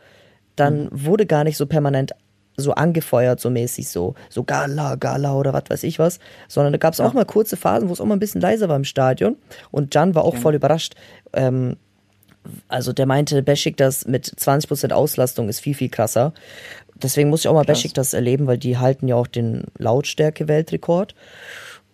[0.54, 0.88] dann Mhm.
[0.92, 2.12] wurde gar nicht so permanent
[2.58, 6.78] so angefeuert, so mäßig so, so Gala, Gala oder was weiß ich was, sondern da
[6.78, 8.84] gab es auch mal kurze Phasen, wo es auch mal ein bisschen leiser war im
[8.84, 9.36] Stadion
[9.70, 10.94] und Jan war auch voll überrascht.
[11.34, 11.76] Ähm,
[12.68, 16.32] also der meinte, Besiktas mit 20% Auslastung ist viel, viel krasser.
[16.94, 17.78] Deswegen muss ich auch mal Krass.
[17.78, 21.14] Besiktas erleben, weil die halten ja auch den Lautstärke-Weltrekord.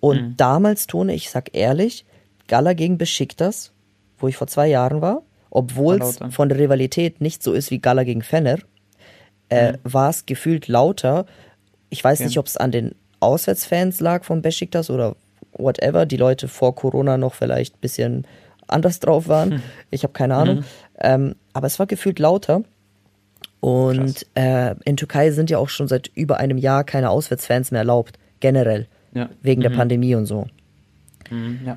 [0.01, 2.05] Und damals, Tone, ich sag ehrlich,
[2.49, 3.73] Gala gegen Besiktas,
[4.19, 7.79] wo ich vor zwei Jahren war, obwohl es von der Rivalität nicht so ist wie
[7.79, 8.59] Gala gegen Fenner,
[9.49, 11.27] äh, war es gefühlt lauter.
[11.91, 12.27] Ich weiß Okay.
[12.27, 15.15] nicht, ob es an den Auswärtsfans lag von Besiktas oder
[15.53, 18.27] whatever, die Leute vor Corona noch vielleicht ein bisschen
[18.73, 19.63] anders drauf waren.
[19.91, 20.65] Ich habe keine Ahnung.
[20.99, 22.63] Ähm, aber es war gefühlt lauter.
[23.61, 27.81] Und äh, in Türkei sind ja auch schon seit über einem Jahr keine Auswärtsfans mehr
[27.81, 29.29] erlaubt, generell, Ja.
[29.41, 30.47] wegen der Pandemie und so.
[31.31, 31.77] Mhm, ja.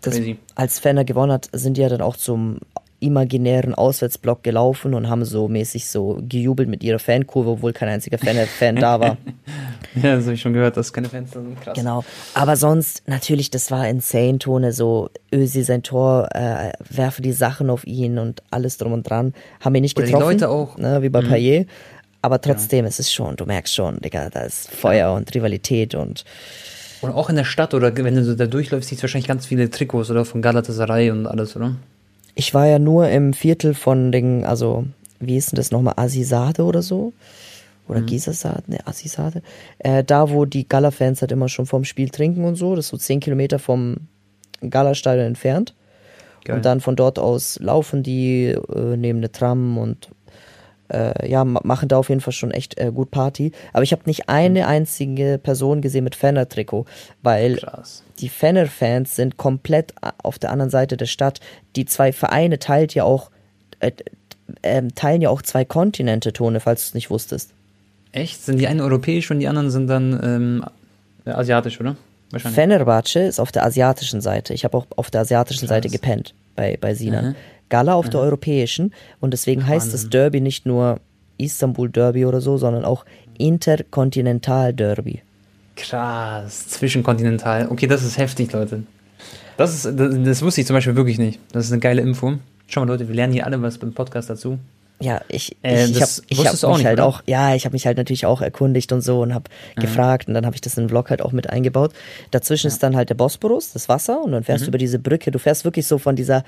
[0.00, 0.38] Das, Crazy.
[0.54, 2.58] als Fenner gewonnen hat, sind die ja dann auch zum
[3.00, 8.18] imaginären Auswärtsblock gelaufen und haben so mäßig so gejubelt mit ihrer Fankurve, obwohl kein einziger
[8.18, 9.16] Fan, Fan da war.
[9.94, 11.60] Ja, das habe ich schon gehört, dass keine Fans da sind.
[11.60, 11.76] Krass.
[11.76, 12.04] Genau.
[12.34, 17.70] Aber sonst, natürlich, das war insane, Tone, so Ösi sein Tor, äh, werfe die Sachen
[17.70, 19.32] auf ihn und alles drum und dran.
[19.60, 20.32] Haben ihn nicht Oder die getroffen.
[20.32, 20.76] Leute auch.
[20.76, 20.82] Mhm.
[20.82, 21.68] Ne, wie bei Payet.
[22.20, 26.24] Aber trotzdem, es ist schon, du merkst schon, Digga, da ist Feuer und Rivalität und
[27.00, 29.46] Und auch in der Stadt oder wenn du so da durchläufst, siehst du wahrscheinlich ganz
[29.46, 31.76] viele Trikots oder von Galatasaray und alles, oder?
[32.38, 34.84] Ich war ja nur im Viertel von den, also,
[35.18, 37.12] wie ist denn das nochmal, Azizade oder so?
[37.88, 39.42] Oder Gisasade, ne, Azizade.
[39.78, 42.90] Äh, da, wo die Gala-Fans halt immer schon vorm Spiel trinken und so, das ist
[42.90, 43.96] so zehn Kilometer vom
[44.60, 45.74] Gala-Stadion entfernt.
[46.44, 46.56] Geil.
[46.56, 50.08] Und dann von dort aus laufen die, äh, nehmen eine Tram und
[50.92, 53.52] äh, ja, ma- machen da auf jeden Fall schon echt äh, gut Party.
[53.72, 56.86] Aber ich habe nicht eine einzige Person gesehen mit Fenner-Trikot,
[57.22, 58.02] weil Krass.
[58.20, 61.40] die Fenner-Fans sind komplett a- auf der anderen Seite der Stadt.
[61.76, 63.30] Die zwei Vereine teilt ja auch,
[63.80, 63.92] äh,
[64.62, 67.50] ähm, teilen ja auch zwei Kontinente, Tone, falls du es nicht wusstest.
[68.12, 68.42] Echt?
[68.42, 70.64] Sind die einen europäisch und die anderen sind dann ähm,
[71.26, 71.96] asiatisch, oder?
[72.30, 72.54] Wahrscheinlich.
[72.56, 74.52] Fenerbahce ist auf der asiatischen Seite.
[74.54, 77.28] Ich habe auch auf der asiatischen Seite gepennt bei, bei Sinan.
[77.30, 77.34] Mhm.
[77.68, 81.00] Gala auf der europäischen und deswegen heißt das Derby nicht nur
[81.38, 83.04] Istanbul Derby oder so, sondern auch
[83.38, 85.22] Interkontinental Derby.
[85.76, 86.68] Krass.
[86.68, 87.68] Zwischenkontinental.
[87.70, 88.82] Okay, das ist heftig, Leute.
[89.56, 91.38] Das, ist, das, das wusste ich zum Beispiel wirklich nicht.
[91.52, 92.34] Das ist eine geile Info.
[92.66, 94.58] Schau mal, Leute, wir lernen hier alle was beim Podcast dazu.
[95.00, 97.06] Ja, ich, Äh, ich, habe ich hab mich nicht, halt oder?
[97.06, 99.44] auch, ja, ich habe mich halt natürlich auch erkundigt und so und habe
[99.76, 99.80] Mhm.
[99.80, 101.92] gefragt und dann habe ich das in den Vlog halt auch mit eingebaut.
[102.32, 104.66] Dazwischen ist dann halt der Bosporus, das Wasser und dann fährst Mhm.
[104.66, 105.30] du über diese Brücke.
[105.30, 106.42] Du fährst wirklich so von dieser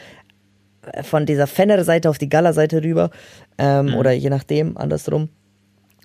[1.02, 3.10] von dieser Fenner-Seite auf die Gala-Seite rüber
[3.58, 3.94] ähm, Mhm.
[3.96, 5.28] oder je nachdem andersrum.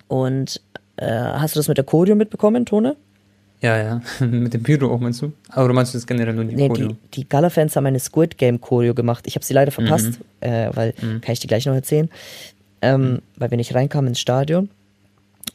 [0.07, 0.61] Und
[0.97, 2.95] äh, hast du das mit der Choreo mitbekommen, Tone?
[3.61, 4.01] Ja, ja.
[4.25, 5.31] Mit dem Pyro auch, meinst du?
[5.55, 6.89] Meinst du das generell nur die Nee, Choreo?
[6.89, 9.25] die, die Gala-Fans haben eine Squid Game Choreo gemacht.
[9.27, 9.87] Ich habe sie leider Mhm.
[9.87, 12.09] verpasst, äh, weil kann ich dir gleich noch erzählen,
[12.81, 14.69] ähm, weil wir nicht reinkamen ins Stadion.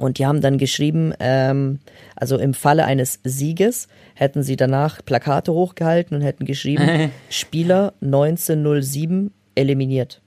[0.01, 1.79] Und die haben dann geschrieben, ähm,
[2.17, 9.31] also im Falle eines Sieges hätten sie danach Plakate hochgehalten und hätten geschrieben, Spieler 1907
[9.55, 10.23] eliminiert.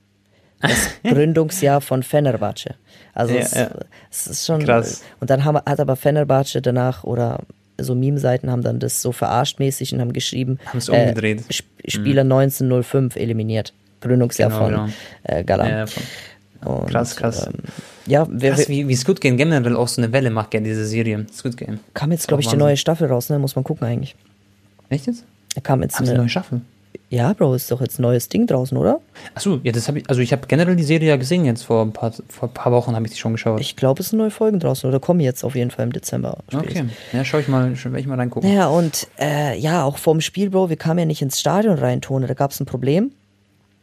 [0.61, 2.75] Das Gründungsjahr von Fenerbahce.
[3.15, 3.71] Also Ja, es, ja.
[4.11, 5.03] es ist schon Krass.
[5.19, 7.39] Und dann haben, hat aber Fenerbahce danach oder
[7.81, 11.39] so Meme-Seiten haben dann das so verarscht mäßig und haben geschrieben, Haben es umgedreht.
[11.39, 11.49] Mhm.
[11.49, 13.73] Sp Spieler 1905 eliminiert.
[14.01, 14.87] Gründungsjahr Genau, von genau.
[15.23, 15.69] Äh, Galan.
[15.69, 16.03] Ja, von,
[16.63, 17.47] Und, krass, krass.
[17.47, 17.53] Ähm,
[18.05, 20.85] ja, wer, krass, wie, wie Squid Game generell auch so eine Welle macht, gerne diese
[20.85, 21.25] Serie.
[21.33, 21.79] Squid Game.
[21.93, 22.67] kam jetzt, glaube ich, die Wahnsinn.
[22.67, 23.39] neue Staffel raus, ne?
[23.39, 24.15] Muss man gucken eigentlich.
[24.89, 25.23] Echt jetzt?
[25.55, 26.61] Da kam jetzt Haben sie eine neue Staffel?
[27.09, 28.99] Ja, Bro, ist doch jetzt ein neues Ding draußen, oder?
[29.35, 31.83] Achso, ja, das habe ich, also ich habe generell die Serie ja gesehen jetzt vor
[31.83, 33.61] ein paar, vor ein paar Wochen habe ich die schon geschaut.
[33.61, 36.39] Ich glaube, es sind neue Folgen draußen oder kommen jetzt auf jeden Fall im Dezember.
[36.51, 38.49] okay, ja, schau ich mal, werde ich mal reingucken.
[38.49, 42.01] Naja, und äh, ja, auch vorm Spiel, Bro, wir kamen ja nicht ins Stadion rein,
[42.01, 43.11] Tone, da gab es ein Problem.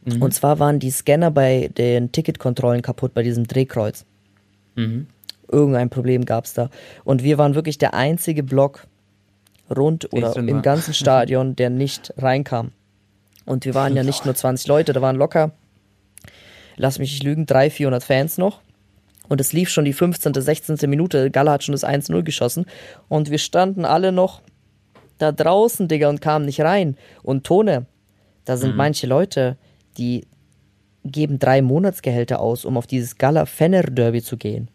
[0.05, 0.23] Mhm.
[0.23, 4.05] Und zwar waren die Scanner bei den Ticketkontrollen kaputt, bei diesem Drehkreuz.
[4.75, 5.07] Mhm.
[5.49, 6.71] Irgendein Problem gab es da.
[7.05, 8.87] Und wir waren wirklich der einzige Block
[9.75, 12.73] rund oder im ganzen Stadion, der nicht reinkam.
[13.47, 15.53] Und wir waren ja nicht nur 20 Leute, da waren locker,
[16.77, 18.61] lass mich nicht lügen, 300, 400 Fans noch.
[19.29, 20.91] Und es lief schon die 15., 16.
[20.91, 21.31] Minute.
[21.31, 22.67] Gala hat schon das 1-0 geschossen.
[23.09, 24.43] Und wir standen alle noch
[25.19, 26.97] da draußen, Digga, und kamen nicht rein.
[27.23, 27.87] Und Tone,
[28.45, 29.57] da sind manche Leute,
[30.01, 30.27] die
[31.05, 34.69] geben drei Monatsgehälter aus, um auf dieses Gala Fenner Derby zu gehen.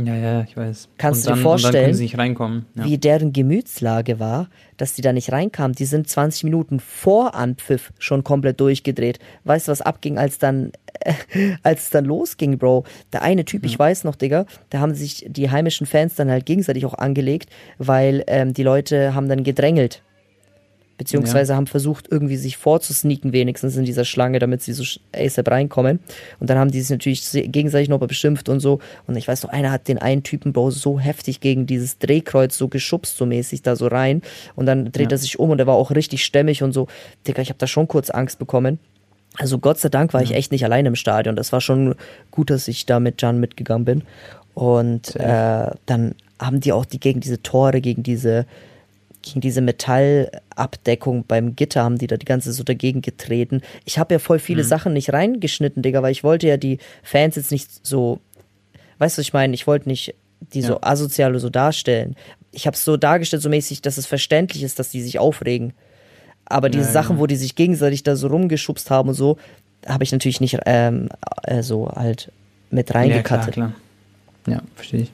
[0.00, 0.90] Ja, ja, ich weiß.
[0.96, 2.06] Kannst und du dir dann, vorstellen, sie.
[2.06, 2.84] Ja.
[2.84, 5.74] wie deren Gemütslage war, dass die da nicht reinkamen.
[5.74, 9.18] Die sind 20 Minuten vor Anpfiff schon komplett durchgedreht.
[9.42, 11.14] Weißt du, was abging, als dann, äh,
[11.64, 12.84] als es dann losging, Bro?
[13.12, 16.46] Der eine Typ, ich weiß noch, Digga, da haben sich die heimischen Fans dann halt
[16.46, 20.02] gegenseitig auch angelegt, weil ähm, die Leute haben dann gedrängelt.
[20.98, 24.82] Beziehungsweise haben versucht, irgendwie sich vorzusneaken, wenigstens in dieser Schlange, damit sie so
[25.14, 26.00] ASAP reinkommen.
[26.40, 28.80] Und dann haben die sich natürlich se- gegenseitig noch beschimpft und so.
[29.06, 32.58] Und ich weiß noch, einer hat den einen Typen, Bro, so heftig gegen dieses Drehkreuz
[32.58, 34.22] so geschubst, so mäßig da so rein.
[34.56, 35.14] Und dann dreht Ja.
[35.16, 36.88] er sich um und er war auch richtig stämmig und so.
[37.26, 38.80] Digga, ich habe da schon kurz Angst bekommen.
[39.36, 41.36] Also Gott sei Dank war ich echt nicht alleine im Stadion.
[41.36, 41.94] Das war schon
[42.32, 44.02] gut, dass ich da mit Jan mitgegangen bin.
[44.54, 48.46] Und äh, dann haben die auch die gegen diese Tore, gegen diese
[49.36, 53.62] diese Metallabdeckung beim Gitter haben die da die ganze so dagegen getreten.
[53.84, 57.36] Ich habe ja voll viele Sachen nicht reingeschnitten, Digga, weil ich wollte ja die Fans
[57.36, 58.20] jetzt nicht so,
[58.98, 60.14] weißt du, was ich meine, ich wollte nicht
[60.52, 60.78] die so Ja.
[60.82, 62.14] asozial oder so darstellen.
[62.52, 65.72] Ich habe es so dargestellt, so mäßig, dass es verständlich ist, dass die sich aufregen.
[66.46, 67.20] Aber diese Ja, Sachen, ja.
[67.20, 69.36] wo die sich gegenseitig da so rumgeschubst haben und so,
[69.86, 71.08] habe ich natürlich nicht ähm,
[71.42, 72.32] äh, so halt
[72.70, 73.54] mit Ja, klar, reingekattet.
[73.54, 73.72] klar.
[74.46, 75.12] Ja, verstehe ich.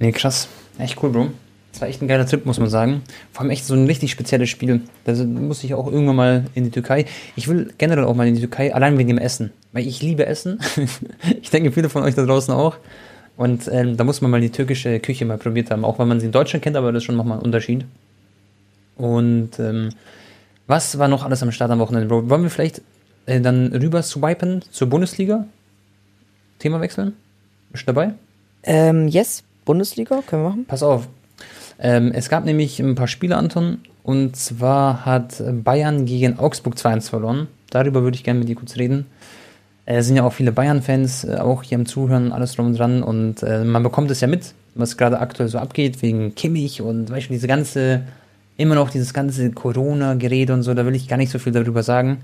[0.00, 0.48] Nee, krass.
[0.78, 1.28] Echt cool, Bro.
[1.82, 3.02] Das war echt ein geiler Trip, muss man sagen.
[3.32, 4.82] Vor allem echt so ein richtig spezielles Spiel.
[5.04, 7.06] Da muss ich auch irgendwann mal in die Türkei.
[7.34, 9.50] Ich will generell auch mal in die Türkei, allein wegen dem Essen.
[9.72, 10.60] Weil ich liebe Essen.
[11.42, 12.76] ich denke, viele von euch da draußen auch.
[13.36, 15.84] Und ähm, da muss man mal die türkische Küche mal probiert haben.
[15.84, 17.84] Auch wenn man sie in Deutschland kennt, aber das ist schon nochmal ein Unterschied.
[18.96, 19.88] Und ähm,
[20.68, 22.30] was war noch alles am Start am Wochenende, Bro?
[22.30, 22.80] Wollen wir vielleicht
[23.26, 25.46] äh, dann rüber swipen zur Bundesliga?
[26.60, 27.14] Thema wechseln?
[27.72, 28.14] Bist du dabei?
[28.62, 30.64] Ähm, yes, Bundesliga, können wir machen?
[30.66, 31.08] Pass auf.
[31.82, 33.78] Ähm, es gab nämlich ein paar Spiele, Anton.
[34.04, 37.48] Und zwar hat Bayern gegen Augsburg 2-1 verloren.
[37.70, 39.06] Darüber würde ich gerne mit dir kurz reden.
[39.84, 42.78] Äh, Es sind ja auch viele Bayern-Fans, äh, auch hier am Zuhören, alles drum und
[42.78, 43.02] dran.
[43.02, 47.10] Und äh, man bekommt es ja mit, was gerade aktuell so abgeht, wegen Kimmich und
[47.10, 48.02] weißt du, diese ganze,
[48.56, 51.82] immer noch dieses ganze Corona-Gerede und so, da will ich gar nicht so viel darüber
[51.82, 52.18] sagen.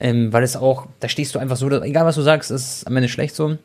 [0.00, 2.96] Ähm, weil es auch, da stehst du einfach so, egal was du sagst, ist am
[2.96, 3.56] Ende schlecht so.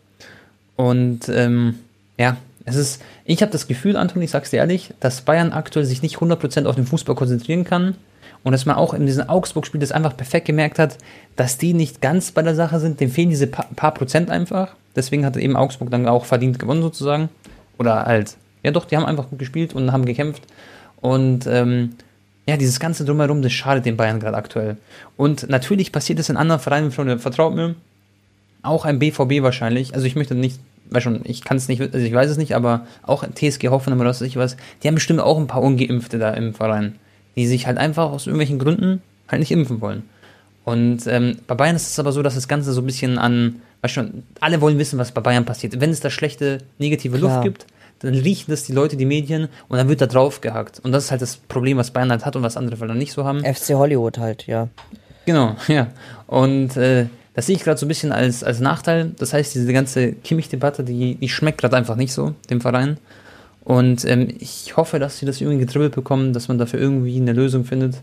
[0.76, 1.76] Und ähm,
[2.17, 5.86] ja, es ist, ich habe das Gefühl, Anton, ich sag's dir ehrlich, dass Bayern aktuell
[5.86, 7.95] sich nicht 100% auf den Fußball konzentrieren kann
[8.43, 10.98] und dass man auch in diesem Augsburg-Spiel das einfach perfekt gemerkt hat,
[11.36, 14.76] dass die nicht ganz bei der Sache sind, dem fehlen diese pa paar Prozent einfach.
[14.95, 17.30] Deswegen hat eben Augsburg dann auch verdient gewonnen sozusagen.
[17.78, 20.43] Oder halt, ja doch, die haben einfach gut gespielt und haben gekämpft.
[21.02, 21.95] Und ähm,
[22.48, 24.78] ja, dieses ganze Drumherum, das schadet den Bayern gerade aktuell.
[25.17, 27.76] Und natürlich passiert es in anderen Vereinen, Freunde, vertraut mir,
[28.62, 29.93] auch ein BVB wahrscheinlich.
[29.93, 32.56] Also ich möchte nicht, weiß schon, ich kann es nicht, also ich weiß es nicht,
[32.56, 35.62] aber auch TSG Hoffenheim oder was weiß ich was, die haben bestimmt auch ein paar
[35.62, 36.95] Ungeimpfte da im Verein,
[37.36, 40.04] die sich halt einfach aus irgendwelchen Gründen halt nicht impfen wollen.
[40.65, 43.62] Und ähm, bei Bayern ist es aber so, dass das Ganze so ein bisschen an,
[43.82, 45.80] weißt schon, alle wollen wissen, was bei Bayern passiert.
[45.80, 47.32] Wenn es da schlechte, negative Klar.
[47.32, 47.65] Luft gibt,
[47.99, 50.80] dann riechen das die Leute, die Medien, und dann wird da drauf gehackt.
[50.80, 53.13] Und das ist halt das Problem, was Bayern halt hat und was andere Vereine nicht
[53.13, 53.43] so haben.
[53.43, 54.69] FC Hollywood halt, ja.
[55.25, 55.88] Genau, ja.
[56.28, 57.08] Und äh,
[57.39, 59.13] das sehe ich gerade so ein bisschen als, als Nachteil.
[59.17, 62.97] Das heißt, diese ganze Kimmich-Debatte, die, die schmeckt gerade einfach nicht so, dem Verein.
[63.63, 67.32] Und ähm, ich hoffe, dass sie das irgendwie getribbelt bekommen, dass man dafür irgendwie eine
[67.32, 68.02] Lösung findet.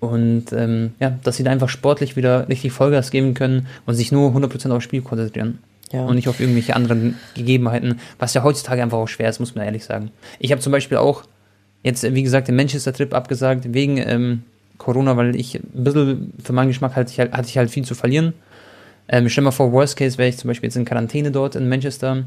[0.00, 4.10] Und ähm, ja, dass sie da einfach sportlich wieder richtig Vollgas geben können und sich
[4.10, 5.60] nur 100% aufs Spiel konzentrieren.
[5.92, 6.04] Ja.
[6.06, 9.66] Und nicht auf irgendwelche anderen Gegebenheiten, was ja heutzutage einfach auch schwer ist, muss man
[9.66, 10.10] ehrlich sagen.
[10.40, 11.22] Ich habe zum Beispiel auch
[11.84, 14.42] jetzt, wie gesagt, den Manchester-Trip abgesagt, wegen ähm,
[14.78, 17.84] Corona, weil ich ein bisschen für meinen Geschmack hatte ich halt, hatte ich halt viel
[17.84, 18.32] zu verlieren.
[19.08, 21.68] Ähm, stell mal vor, Worst Case wäre ich zum Beispiel jetzt in Quarantäne dort in
[21.68, 22.24] Manchester.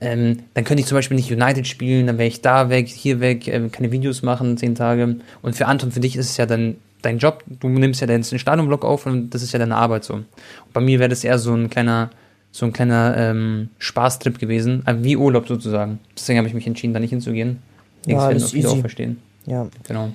[0.00, 3.20] Ähm, dann könnte ich zum Beispiel nicht United spielen, dann wäre ich da weg, hier
[3.20, 5.16] weg, ähm, keine Videos machen, zehn Tage.
[5.42, 7.44] Und für Anton, für dich ist es ja dann dein Job.
[7.60, 10.14] Du nimmst ja den Stadionblock auf und das ist ja deine Arbeit so.
[10.14, 10.26] Und
[10.72, 12.10] bei mir wäre das eher so ein kleiner,
[12.50, 16.00] so ein kleiner ähm, Spaßtrip gewesen, äh, wie Urlaub sozusagen.
[16.16, 17.58] Deswegen habe ich mich entschieden, da nicht hinzugehen.
[18.06, 18.76] Ja, das werden auch viele easy.
[18.76, 19.18] auch verstehen.
[19.46, 19.68] Ja.
[19.86, 20.10] Genau.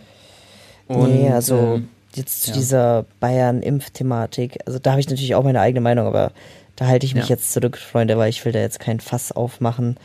[0.90, 2.58] nee, also ähm, jetzt zu ja.
[2.58, 6.32] dieser Bayern-Impf-Thematik, also da habe ich natürlich auch meine eigene Meinung, aber
[6.76, 7.36] da halte ich mich Ja.
[7.36, 9.98] jetzt zurück, Freunde, weil ich will da jetzt kein Fass aufmachen.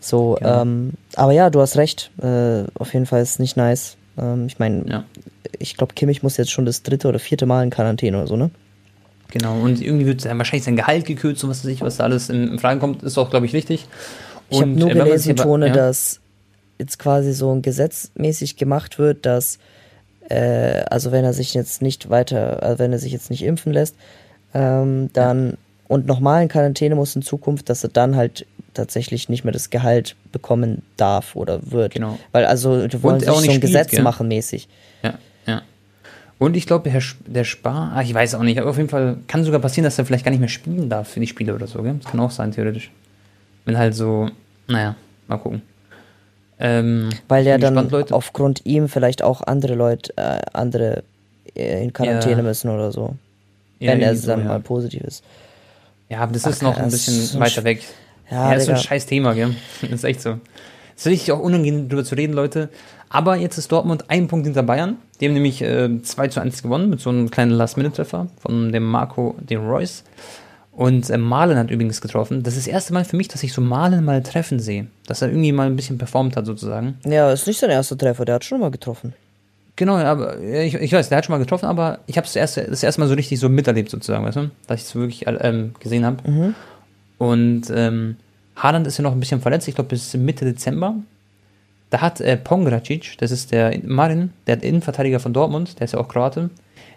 [0.00, 0.62] So, Genau.
[0.62, 2.10] ähm, aber ja, du hast recht.
[2.22, 3.96] Äh, auf jeden Fall ist es nicht nice.
[4.16, 5.04] Ähm, ich meine, ja.
[5.58, 8.36] ich glaube, Kimmich muss jetzt schon das dritte oder vierte Mal in Quarantäne oder so,
[8.36, 8.50] ne?
[9.32, 12.04] Genau, und irgendwie wird dann wahrscheinlich sein Gehalt gekürzt und was weiß ich, was da
[12.04, 13.86] alles in, in Frage kommt, ist auch, glaube ich, wichtig.
[14.48, 16.20] Ich habe Und, nur äh, gelesen, Tone, ja, dass
[16.78, 19.58] jetzt quasi so ein gesetzmäßig gemacht wird, dass
[20.30, 23.72] äh, also wenn er sich jetzt nicht weiter, also wenn er sich jetzt nicht impfen
[23.72, 23.96] lässt,
[24.54, 29.42] ähm, dann und nochmal in Quarantäne muss in Zukunft, dass er dann halt tatsächlich nicht
[29.44, 31.94] mehr das Gehalt bekommen darf oder wird.
[31.94, 32.16] Genau.
[32.30, 34.02] Weil also die wollen Und sich auch so nicht ein spielt, Gesetz gell?
[34.02, 34.68] machen mäßig.
[35.02, 35.14] Ja,
[35.46, 35.62] ja.
[36.38, 36.90] Und ich glaube,
[37.26, 39.98] der Spar, ah, ich weiß auch nicht, aber auf jeden Fall kann sogar passieren, dass
[39.98, 41.96] er vielleicht gar nicht mehr spielen darf für die Spiele oder so, gell?
[42.00, 42.90] Das kann auch sein, theoretisch.
[43.64, 44.30] Wenn halt so,
[44.68, 44.94] Naja,
[45.26, 45.62] mal gucken.
[46.60, 51.02] Ähm, Weil ja dann gespannt, aufgrund ihm vielleicht auch andere Leute, äh, andere
[51.54, 52.42] äh, in Quarantäne Ja.
[52.42, 53.16] müssen oder so.
[53.78, 54.46] Ja, wenn er so, dann ja.
[54.46, 55.24] mal positiv ist.
[56.10, 57.82] Ja, aber das Ach, ist noch ein bisschen so ein weiter weg.
[58.30, 59.54] Ja, Ja, ist so ein scheiß Thema, gell?
[59.80, 60.38] Das ist echt so.
[60.94, 62.68] Es ist richtig auch unangenehm, drüber zu reden, Leute.
[63.08, 64.96] Aber jetzt ist Dortmund ein Punkt hinter Bayern.
[65.18, 68.84] Die haben nämlich äh, 2 zu 1 gewonnen mit so einem kleinen Last-Minute-Treffer von dem
[68.84, 70.04] Marco de Reus.
[70.72, 72.42] Und äh, Malen hat übrigens getroffen.
[72.42, 74.86] Das ist das erste Mal für mich, dass ich so Malen mal treffen sehe.
[75.06, 76.98] Dass er irgendwie mal ein bisschen performt hat, sozusagen.
[77.04, 79.12] Ja, ist nicht sein erster Treffer, der hat schon mal getroffen.
[79.76, 82.36] Genau, aber äh, ich, ich weiß, der hat schon mal getroffen, aber ich habe es
[82.36, 84.50] erst, das erste Mal so richtig so miterlebt, sozusagen, weißt du?
[84.66, 86.54] Dass ich es wirklich ähm, gesehen habe.
[87.18, 88.16] Und ähm,
[88.56, 90.94] Haaland ist ja noch ein bisschen verletzt, ich glaube bis Mitte Dezember.
[91.90, 95.98] Da hat äh, Pongracic, das ist der Marin, der Innenverteidiger von Dortmund, der ist ja
[95.98, 96.50] auch Kroate,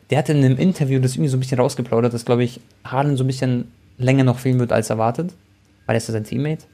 [0.10, 3.18] der hat in einem Interview das irgendwie so ein bisschen rausgeplaudert, dass, glaube ich, Haaland
[3.18, 5.34] so ein bisschen länger noch fehlen wird als erwartet,
[5.86, 6.66] weil er ist ja sein Teammate.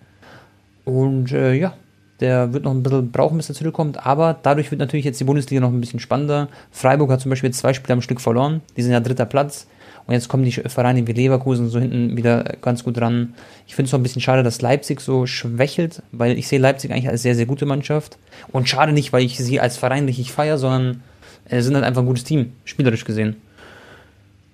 [0.85, 1.73] Und äh, ja,
[2.19, 5.25] der wird noch ein bisschen brauchen, bis er zurückkommt, aber dadurch wird natürlich jetzt die
[5.25, 6.49] Bundesliga noch ein bisschen spannender.
[6.71, 9.67] Freiburg hat zum Beispiel zwei Spiele am Stück verloren, die sind ja dritter Platz.
[10.05, 13.35] Und jetzt kommen die Vereine wie Leverkusen so hinten wieder ganz gut ran.
[13.67, 16.91] Ich finde es auch ein bisschen schade, dass Leipzig so schwächelt, weil ich sehe Leipzig
[16.91, 18.17] eigentlich als sehr, sehr gute Mannschaft.
[18.51, 21.03] Und schade nicht, weil ich sie als Verein richtig feiere, sondern
[21.49, 23.37] sind halt einfach ein gutes Team, spielerisch gesehen.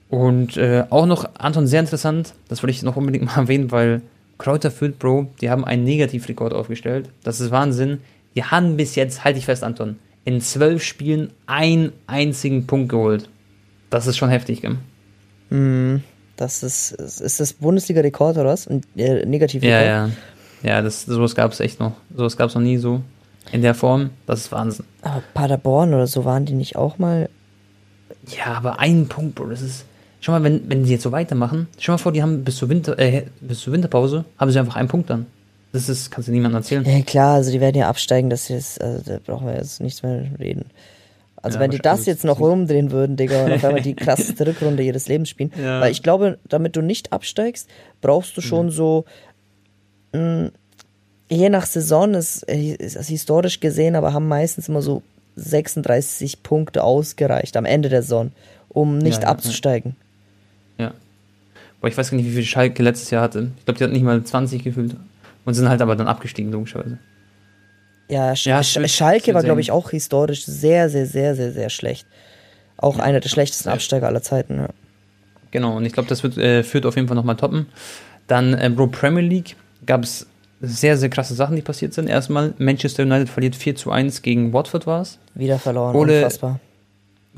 [0.09, 4.01] Und äh, auch noch, Anton, sehr interessant, das wollte ich noch unbedingt mal erwähnen, weil
[4.37, 7.09] Kräuter Fürth, Bro, die haben einen Negativrekord aufgestellt.
[7.23, 7.99] Das ist Wahnsinn.
[8.35, 13.29] Die haben bis jetzt, halte ich fest, Anton, in zwölf Spielen einen einzigen Punkt geholt.
[13.89, 14.75] Das ist schon heftig, gell?
[15.49, 16.03] Mhm.
[16.35, 18.67] Das ist, ist das Bundesliga-Rekord oder was?
[18.67, 19.81] Ein äh, Negativrekord?
[19.81, 20.09] Ja, ja.
[20.63, 21.93] Ja, das, sowas gab es echt noch.
[22.13, 23.01] Sowas gab es noch nie so
[23.51, 24.11] in der Form.
[24.25, 24.85] Das ist Wahnsinn.
[25.01, 27.29] Aber Paderborn oder so waren die nicht auch mal.
[28.27, 29.85] Ja, aber ein Punkt, Bro, das ist.
[30.21, 32.69] Schau mal, wenn, wenn die jetzt so weitermachen, schau mal vor, die haben bis zur,
[32.69, 35.27] Winter, äh, bis zur Winterpause, haben sie einfach einen Punkt dann.
[35.71, 36.83] Das ist, kannst du niemandem erzählen.
[36.83, 40.01] Ja, klar, also die werden ja absteigen, das ist, also da brauchen wir jetzt nichts
[40.01, 40.65] mehr reden.
[41.35, 44.47] Also Ja, wenn die das jetzt noch rumdrehen würden, Digga, und auf einmal die krasseste
[44.47, 45.51] Rückrunde ihres Lebens spielen.
[45.61, 45.79] Ja.
[45.81, 47.69] Weil ich glaube, damit du nicht absteigst,
[48.01, 49.05] brauchst du schon so,
[50.13, 50.49] mh,
[51.29, 55.01] je nach Saison, ist, ist das historisch gesehen, aber haben meistens immer so
[55.35, 58.31] 36 Punkte ausgereicht am Ende der Saison,
[58.69, 59.95] um nicht Ja, ja, abzusteigen.
[60.77, 60.93] Ja.
[61.81, 63.51] Boah, ich weiß gar nicht, wie viel Schalke letztes Jahr hatte.
[63.57, 64.95] Ich glaube, die hat nicht mal 20 gefühlt.
[65.45, 66.97] Und sind halt aber dann abgestiegen, logischerweise.
[68.09, 71.69] Ja, Sch Ja, Sch Schalke war, glaube ich, auch historisch sehr, sehr, sehr, sehr, sehr
[71.69, 72.07] schlecht.
[72.77, 73.75] Auch einer der schlechtesten Ja.
[73.75, 74.57] Absteiger aller Zeiten.
[74.57, 74.69] Ja.
[75.51, 77.67] Genau, und ich glaube, das wird, äh, führt auf jeden Fall nochmal toppen.
[78.27, 80.25] Dann, äh, Bro, Premier League gab es
[80.61, 82.07] sehr, sehr krasse Sachen, die passiert sind.
[82.09, 85.19] Erstmal, Manchester United verliert 4 zu 1 gegen Watford war es.
[85.33, 86.59] Wieder verloren, Ole- unfassbar.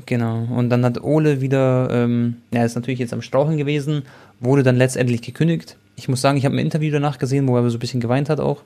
[0.06, 4.02] Genau, und dann hat Ole wieder, ähm, ja, ist natürlich jetzt am Straucheln gewesen,
[4.40, 5.76] wurde dann letztendlich gekündigt.
[5.96, 8.30] Ich muss sagen, ich habe ein Interview danach gesehen, wo er so ein bisschen geweint
[8.30, 8.62] hat auch.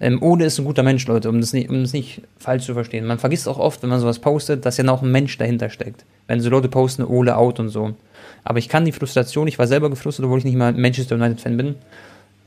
[0.00, 2.74] Ähm, Ole ist ein guter Mensch, Leute, um das, nicht, um das nicht falsch zu
[2.74, 3.06] verstehen.
[3.06, 6.04] Man vergisst auch oft, wenn man sowas postet, dass ja noch ein Mensch dahinter steckt.
[6.26, 7.94] Wenn so Leute posten, Ole out und so.
[8.42, 11.56] Aber ich kann die Frustration, ich war selber gefrustet, obwohl ich nicht mal Manchester United-Fan
[11.56, 11.74] bin,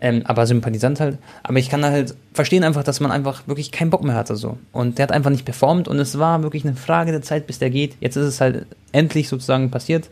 [0.03, 1.17] ähm, aber Sympathisant halt.
[1.41, 4.57] Aber ich kann halt verstehen einfach, dass man einfach wirklich keinen Bock mehr hatte so.
[4.71, 7.57] Und der hat einfach nicht performt und es war wirklich eine Frage der Zeit, bis
[7.57, 7.95] der geht.
[8.01, 10.09] Jetzt ist es halt endlich sozusagen passiert.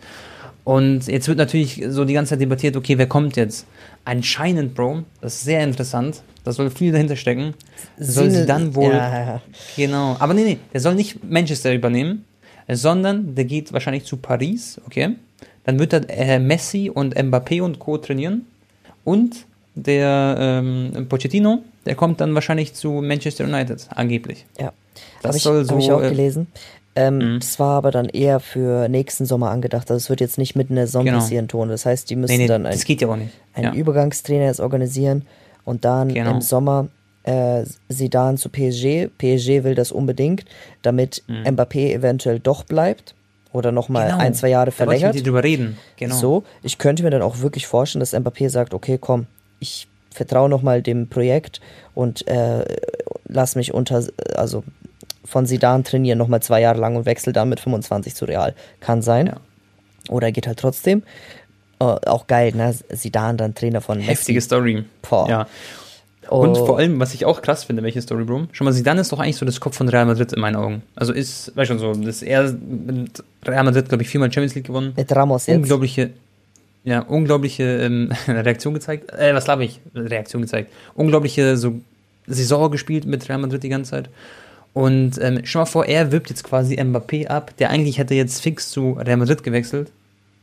[0.63, 3.65] Und jetzt wird natürlich so die ganze Zeit debattiert, okay, wer kommt jetzt?
[4.05, 7.55] Anscheinend, Bro, das ist sehr interessant, da soll viel dahinter stecken,
[7.97, 9.41] soll sie Sine- dann wohl, ja.
[9.75, 12.25] genau, aber nee, nee, der soll nicht Manchester übernehmen,
[12.69, 15.15] sondern der geht wahrscheinlich zu Paris, okay?
[15.63, 17.97] Dann wird er äh, Messi und Mbappé und Co.
[17.97, 18.45] trainieren
[19.03, 24.45] und der ähm, Pochettino, der kommt dann wahrscheinlich zu Manchester United, angeblich.
[24.59, 24.71] ja.
[25.21, 26.47] Das Habe ich, soll hab ich so, auch äh, gelesen.
[26.95, 27.39] Ähm, Mhm.
[27.39, 29.89] Das war aber dann eher für nächsten Sommer angedacht.
[29.89, 31.19] Also es wird jetzt nicht mitten in der Saison Genau.
[31.19, 31.69] passieren, Ton.
[31.69, 33.31] Das heißt, die müssen Nee, nee, dann ein, das geht ja auch nicht.
[33.53, 33.73] einen Ja.
[33.73, 35.25] Übergangstrainer jetzt organisieren
[35.63, 36.31] und dann Genau.
[36.31, 36.89] im Sommer
[37.23, 39.07] äh, Zidane zu PSG.
[39.17, 40.43] PSG will das unbedingt,
[40.81, 43.13] damit Mbappé eventuell doch bleibt
[43.53, 44.11] oder nochmal Mhm.
[44.13, 44.23] Genau.
[44.23, 45.15] ein, zwei Jahre Da wollte ich verlängert.
[45.15, 45.77] mit dir drüber reden.
[45.97, 46.15] Genau.
[46.15, 49.27] So, ich könnte mir dann auch wirklich vorstellen, dass Mbappé sagt, okay, komm,
[49.61, 51.61] ich vertraue nochmal dem Projekt
[51.95, 52.65] und äh,
[53.29, 54.03] lass mich unter,
[54.35, 54.63] also
[55.23, 58.53] von Sidan trainieren nochmal zwei Jahre lang und wechsel dann mit 25 zu Real.
[58.81, 59.27] Kann sein.
[59.27, 59.37] Ja.
[60.09, 61.03] Oder er geht halt trotzdem.
[61.79, 62.75] Äh, auch geil, ne?
[62.89, 64.09] Sidan dann Trainer von Messi.
[64.11, 64.83] Heftige Story.
[65.07, 65.29] Boah.
[65.29, 65.47] Ja.
[66.29, 66.65] Und Oh.
[66.65, 68.47] vor allem, was ich auch krass finde, welche Story, Bro.
[68.51, 70.83] Schon mal, Zidane ist doch eigentlich so das Kopf von Real Madrid in meinen Augen.
[70.95, 74.67] Also ist, weißt schon so, das er mit Real Madrid, glaube ich, viermal Champions League
[74.67, 74.93] gewonnen.
[74.95, 75.57] Mit Ramos jetzt.
[75.57, 76.11] Unglaubliche,
[76.83, 79.11] ja, unglaubliche ähm, Reaktion gezeigt.
[79.11, 79.79] Äh, was glaube ich?
[79.93, 80.71] Reaktion gezeigt.
[80.95, 81.79] Unglaubliche so
[82.27, 84.09] Saison gespielt mit Real Madrid die ganze Zeit.
[84.73, 88.41] Und ähm, schon mal vor, er wirbt jetzt quasi Mbappé ab, der eigentlich hätte jetzt
[88.41, 89.91] fix zu Real Madrid gewechselt.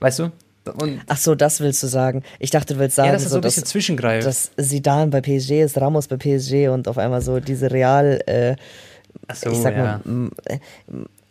[0.01, 0.31] Weißt du?
[0.75, 2.23] Und Ach so, das willst du sagen.
[2.39, 4.27] Ich dachte, du willst sagen, ja, dass er so so, ein bisschen dass, zwischengreift.
[4.27, 8.57] dass Zidane bei PSG ist, Ramos bei PSG und auf einmal so diese Real, äh,
[9.33, 10.01] so, ich sag ja.
[10.05, 10.59] mal, äh,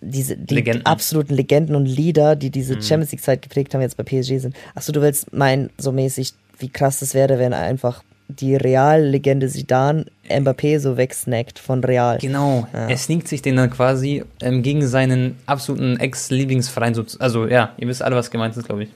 [0.01, 0.85] diese die Legenden.
[0.85, 2.81] absoluten Legenden und Leader, die diese Mhm.
[2.81, 4.55] Champions League Zeit geprägt haben, jetzt bei PSG sind.
[4.75, 10.05] Achso, du willst meinen, so mäßig, wie krass das wäre, wenn einfach die Real-Legende Zidane
[10.29, 12.17] Mbappé so wegsnackt von Real.
[12.19, 12.87] Genau, Ja.
[12.89, 16.93] er sneakt sich den dann quasi ähm, gegen seinen absoluten Ex-Lieblingsverein.
[16.93, 18.89] So, also ja, ihr wisst alle, was gemeint ist, glaube ich.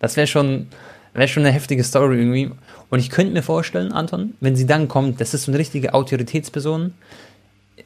[0.00, 0.66] Das wäre schon,
[1.14, 2.50] wär schon eine heftige Story irgendwie.
[2.90, 5.94] Und ich könnte mir vorstellen, Anton, wenn sie dann kommt, das ist so eine richtige
[5.94, 6.92] Autoritätsperson.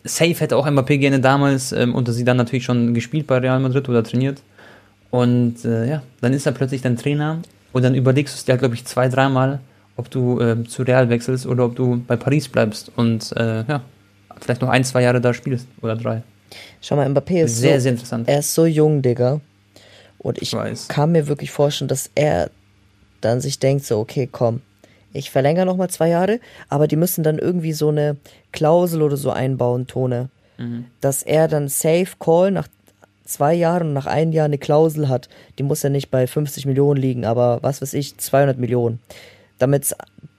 [0.04, 3.60] Safe hätte auch Mbappé gerne damals ähm, unter sie dann natürlich schon gespielt bei Real
[3.60, 4.42] Madrid oder trainiert.
[5.10, 7.38] Und äh, ja, dann ist er plötzlich dein Trainer
[7.72, 9.60] und dann überlegst du es dir, glaube ich, zwei, dreimal,
[9.96, 13.82] ob du ähm, zu Real wechselst oder ob du bei Paris bleibst und äh, ja,
[14.40, 16.22] vielleicht noch ein, zwei Jahre da spielst oder drei.
[16.80, 18.28] Schau mal, Mbappé ist Sehr, so, sehr interessant.
[18.28, 19.40] er ist so jung, Digga.
[20.18, 20.88] Und ich Ich weiß.
[20.88, 22.50] kann mir wirklich vorstellen, dass er
[23.20, 24.60] dann sich denkt, so, okay, komm,
[25.16, 28.16] ich verlängere nochmal zwei Jahre, aber die müssen dann irgendwie so eine
[28.52, 30.86] Klausel oder so einbauen, Tone, Mhm.
[31.00, 32.68] dass er dann Safe Call nach
[33.24, 35.28] zwei Jahren und nach einem Jahr eine Klausel hat.
[35.58, 39.00] Die muss ja nicht bei 50 Millionen liegen, aber was weiß ich, 200 Millionen.
[39.58, 39.94] Damit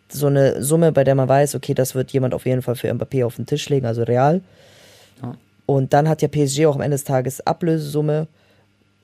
[0.10, 2.90] so eine Summe, bei der man weiß, okay, das wird jemand auf jeden Fall für
[2.92, 4.42] Mbappé auf den Tisch legen, also real.
[5.22, 5.36] Ja.
[5.66, 8.28] Und dann hat ja PSG auch am Ende des Tages Ablösesumme.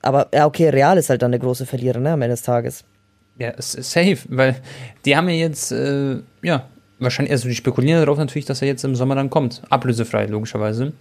[0.00, 2.84] Aber ja, okay, Real ist halt dann der große Verlierer, ne, am Ende des Tages.
[3.38, 4.56] Ja, safe, weil
[5.04, 6.66] die haben ja jetzt, äh, ja,
[7.00, 9.62] wahrscheinlich, also die spekulieren darauf natürlich, dass er jetzt im Sommer dann kommt.
[9.70, 10.92] Ablösefrei, logischerweise.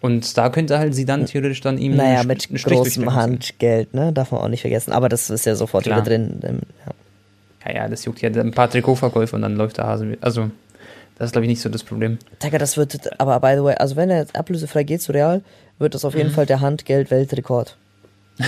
[0.00, 3.14] Und da könnte halt sie dann theoretisch dann ihm Naja, mit Strich großem.
[3.14, 4.92] Handgeld, ne, darf man auch nicht vergessen.
[4.92, 5.98] Aber das ist ja sofort Klar.
[5.98, 6.40] wieder drin.
[6.44, 6.92] ähm, Ja.
[7.66, 10.08] Ja, ja, das juckt ja ein paar Trikotverkäufe und dann läuft der Hase.
[10.08, 10.18] wieder.
[10.20, 10.50] Also,
[11.18, 12.18] das ist, glaube ich, nicht so das Problem.
[12.42, 15.42] Digga, das wird, aber by the way, also wenn er jetzt ablösefrei geht zu Real,
[15.78, 16.18] wird das auf Mhm.
[16.20, 17.76] jeden Fall der Handgeld-Weltrekord.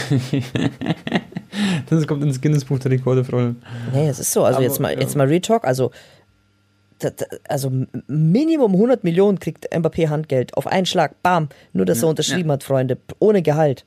[1.91, 3.57] Das kommt ins Guinness-Buch der Rekorde, Freunde.
[3.93, 4.45] Nee, es ist so.
[4.45, 5.01] Also Aber, jetzt mal, ja.
[5.01, 5.91] jetzt mal Retalk, also
[6.99, 7.71] da- da- also
[8.07, 12.51] Minimum 100 Millionen kriegt Mbappé Handgeld auf einen Schlag, bam, nur dass er Ja, unterschrieben
[12.53, 13.85] hat, Freunde, ohne Gehalt.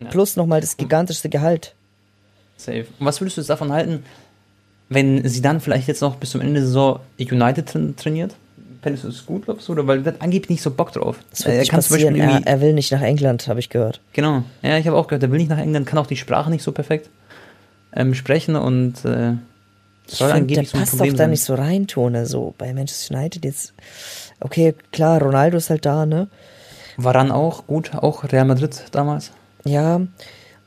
[0.00, 0.08] Ja.
[0.08, 1.74] Plus nochmal das gigantischste Gehalt.
[2.56, 2.86] Safe.
[2.98, 4.04] Und was würdest du jetzt davon halten,
[4.88, 8.34] wenn sie dann vielleicht jetzt noch bis zum Ende der Saison United tra trainiert?
[8.82, 9.72] Fändest du das gut, glaubst du?
[9.72, 11.18] Oder weil der hat angeblich nicht so Bock drauf.
[11.30, 11.96] Das wird Er kann zum.
[11.96, 14.00] Beispiel Er, er will nicht nach England, habe ich gehört.
[14.12, 14.42] Genau.
[14.62, 16.64] Ja, ich habe auch gehört, er will nicht nach England, kann auch die Sprache nicht
[16.64, 17.08] so perfekt
[17.94, 19.34] ähm, sprechen und äh,
[20.08, 22.54] Ich soll find, der angeblich so passt Problem auch da nicht so rein, Tone, so
[22.58, 23.72] bei Manchester United jetzt.
[24.40, 26.28] Okay, klar, Ronaldo ist halt da, ne?
[26.96, 29.30] Varan auch, gut, auch Real Madrid damals.
[29.64, 30.00] Ja,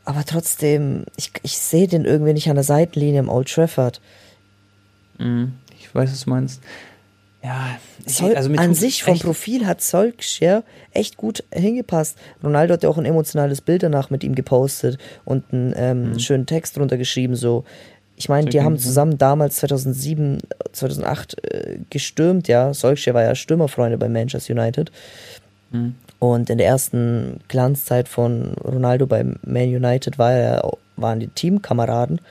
[0.06, 4.00] aber trotzdem, ich, ich sehe den irgendwie nicht an der Seitenlinie im Old Trafford.
[5.18, 5.54] Mhm.
[5.78, 6.62] Ich weiß, was du meinst.
[7.46, 12.18] Ja, ich, Sol also an sich vom Profil hat Solskjaer echt gut hingepasst.
[12.44, 16.48] Ronaldo hat ja auch ein emotionales Bild danach mit ihm gepostet und einen ähm, schönen
[16.48, 17.36] Text drunter geschrieben.
[17.36, 17.64] So,
[18.16, 18.50] ich meine, Mhm.
[18.50, 20.40] Die haben zusammen damals 2007,
[20.72, 22.48] 2008 äh, gestürmt.
[22.48, 24.92] Ja, Solskjaer war ja Stürmerfreunde bei Manchester United.
[25.72, 25.96] Mhm.
[26.18, 32.22] Und in der ersten Glanzzeit von Ronaldo bei Man United war er, waren die Teamkameraden.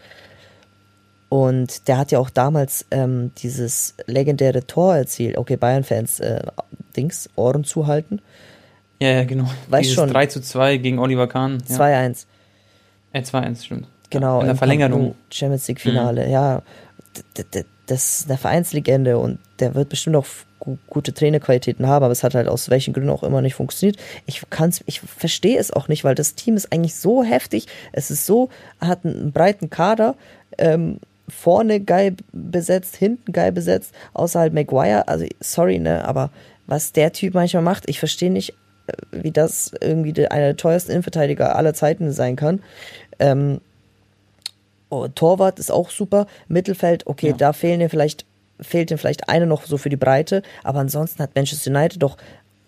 [1.34, 5.36] Und der hat ja auch damals ähm, dieses legendäre Tor erzielt.
[5.36, 6.40] Okay, Bayern-Fans, äh,
[6.96, 8.22] Dings, Ohren zuhalten.
[9.00, 9.50] Ja, ja, genau.
[9.66, 10.10] Weiß Dieses schon.
[10.10, 11.60] 3 zu 2 gegen Oliver Kahn.
[11.66, 11.76] Ja.
[11.76, 12.26] 2-1.
[13.12, 13.88] Äh, 2-1, stimmt.
[14.10, 14.36] Genau.
[14.36, 15.08] Ja, in der Verlängerung.
[15.08, 15.14] Mhm.
[15.28, 16.30] Champions League Finale.
[16.30, 16.62] Ja,
[17.86, 20.26] das ist eine Vereinslegende und der wird bestimmt auch
[20.60, 23.98] gu gute Trainerqualitäten haben, aber es hat halt aus welchen Gründen auch immer nicht funktioniert.
[24.26, 27.66] Ich kann's, ich verstehe es auch nicht, weil das Team ist eigentlich so heftig.
[27.90, 30.14] Es ist so, hat einen breiten Kader.
[30.58, 35.08] Ähm, vorne geil besetzt, hinten geil besetzt, außer halt Maguire.
[35.08, 36.30] Also, sorry, ne, aber
[36.66, 38.54] was der Typ manchmal macht, ich verstehe nicht,
[38.86, 42.62] äh, wie das irgendwie der, einer der teuersten Innenverteidiger aller Zeiten sein kann.
[43.18, 43.60] Ähm,
[44.90, 46.26] oh, Torwart ist auch super.
[46.48, 47.36] Mittelfeld, okay, Ja.
[47.36, 48.24] da fehlen dir vielleicht,
[48.60, 52.16] fehlt dir vielleicht eine noch so für die Breite, aber ansonsten hat Manchester United doch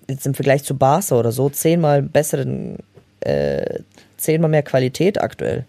[0.09, 2.79] jetzt im Vergleich zu Barca oder so zehnmal besseren,
[3.21, 3.81] äh,
[4.17, 5.65] zehnmal mehr Qualität aktuell.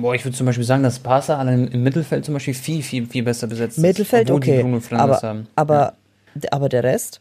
[0.00, 3.06] Boah, ich würde zum Beispiel sagen, dass Barca allein im Mittelfeld zum Beispiel viel, viel,
[3.06, 4.44] viel besser besetzt Mittelfeld, ist.
[4.44, 4.80] die okay.
[4.92, 5.92] Aber, aber,
[6.34, 7.20] d- aber der Rest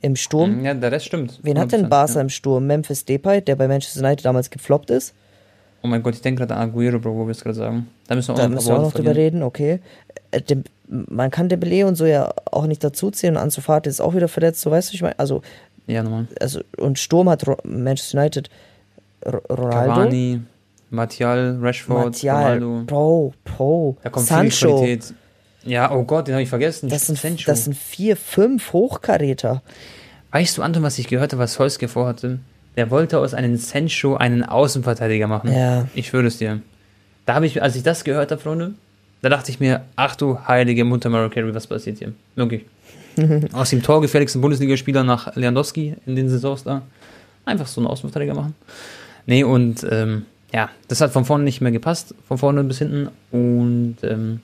[0.00, 0.72] im Sturm, ja.
[0.72, 1.38] ja, der Rest stimmt.
[1.42, 2.20] wen hat denn 100%, Barca Ja.
[2.22, 2.66] im Sturm?
[2.66, 5.14] Memphis Depay, der bei Manchester United damals gefloppt ist.
[5.82, 7.86] Oh mein Gott, ich denke gerade an Aguero, Bro, wo wir es gerade sagen.
[8.08, 9.78] Da müssen wir auch Da noch müssen wir auch noch drüber reden, okay.
[10.32, 14.00] Äh, Dem, man kann Dembele und so ja auch nicht dazuziehen und Ansu Fati ist
[14.00, 15.42] auch wieder verletzt, so weißt du, ich meine, also,
[15.86, 16.26] Ja, nochmal.
[16.40, 18.50] also und Sturm hat Ro Manchester United
[19.24, 20.40] Ronaldo, Cavani,
[20.90, 22.82] Martial, Rashford, Martial, Ronaldo.
[22.86, 25.14] Bro, Bro, Da kommt viel Sancho, Qualität.
[25.64, 26.88] Ja, oh Gott, den habe ich vergessen.
[26.88, 27.44] das sind, Sancho.
[27.46, 29.62] das sind vier, fünf Hochkaräter.
[30.30, 32.38] Weißt du, Anton, was ich gehört habe, was Solskjaer vorhatte?
[32.76, 35.52] Der wollte aus einem Sancho einen Außenverteidiger machen.
[35.52, 35.88] Ja.
[35.94, 36.60] Ich schwöre es dir.
[37.26, 38.74] da habe ich, als ich das gehört habe, Freunde,
[39.20, 42.12] da dachte ich mir, ach du heilige Mutter Mariah Carey, was passiert hier?
[42.36, 42.64] Wirklich.
[43.52, 46.82] Aus dem torgefährlichsten Bundesligaspieler nach Lewandowski in den Saisons da.
[47.44, 48.54] Einfach so einen Außenverteidiger machen.
[49.26, 53.08] Nee, und ähm, ja, das hat von vorne nicht mehr gepasst, von vorne bis hinten.
[53.30, 54.40] Und ähm,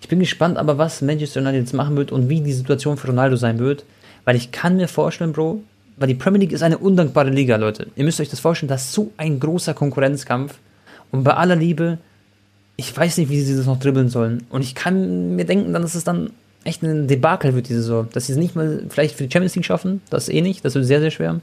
[0.00, 3.08] ich bin gespannt, aber was Manchester United jetzt machen wird und wie die Situation für
[3.08, 3.84] Ronaldo sein wird.
[4.24, 5.62] Weil ich kann mir vorstellen, Bro,
[5.96, 7.88] weil die Premier League ist eine undankbare Liga, Leute.
[7.96, 10.58] Ihr müsst euch das vorstellen, das ist so ein großer Konkurrenzkampf.
[11.10, 11.98] Und bei aller Liebe,
[12.76, 14.46] ich weiß nicht, wie sie das noch dribbeln sollen.
[14.50, 16.30] Und ich kann mir denken, dass es dann
[16.64, 18.08] echt ein Debakel wird, diese Saison.
[18.12, 20.74] Dass sie es nicht mal vielleicht für die Champions League schaffen, das eh nicht, das
[20.74, 21.40] wird sehr, sehr schwer.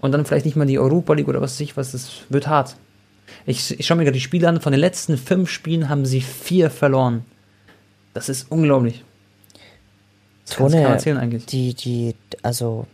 [0.00, 2.48] Und dann vielleicht nicht mal die Europa League oder was weiß ich was, das wird
[2.48, 2.76] hart.
[3.46, 6.20] Ich, ich schaue mir gerade die Spiele an, von den letzten fünf Spielen haben sie
[6.20, 7.24] vier verloren.
[8.14, 9.04] Das ist unglaublich.
[10.46, 11.46] Das Tone, kann man erzählen eigentlich.
[11.46, 12.86] Die, die, also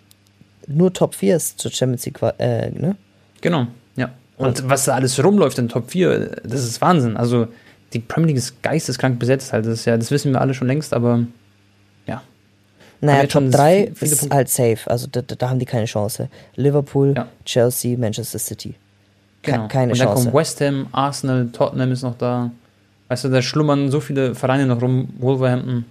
[0.66, 2.96] nur Top 4 ist zur Champions League, äh, ne?
[3.40, 3.66] Genau,
[3.96, 4.10] ja.
[4.36, 7.16] Und was da alles rumläuft in Top 4, das ist Wahnsinn.
[7.16, 7.48] Also
[7.92, 9.66] die Premier League ist geisteskrank besetzt halt.
[9.66, 11.24] Das, ist ja, das wissen wir alle schon längst, aber
[12.06, 12.22] ja.
[13.00, 14.36] Naja, Top 3 ist Punkte.
[14.36, 14.78] halt safe.
[14.86, 16.28] Also da, da, haben die keine Chance.
[16.54, 17.28] Liverpool, ja.
[17.44, 18.74] Chelsea, Manchester City.
[19.42, 19.68] Genau.
[19.68, 20.24] Keine Und dann Chance.
[20.24, 22.50] kommen West Ham, Arsenal, Tottenham ist noch da.
[23.08, 25.08] Weißt du, da schlummern so viele Vereine noch rum.
[25.18, 25.84] Wolverhampton.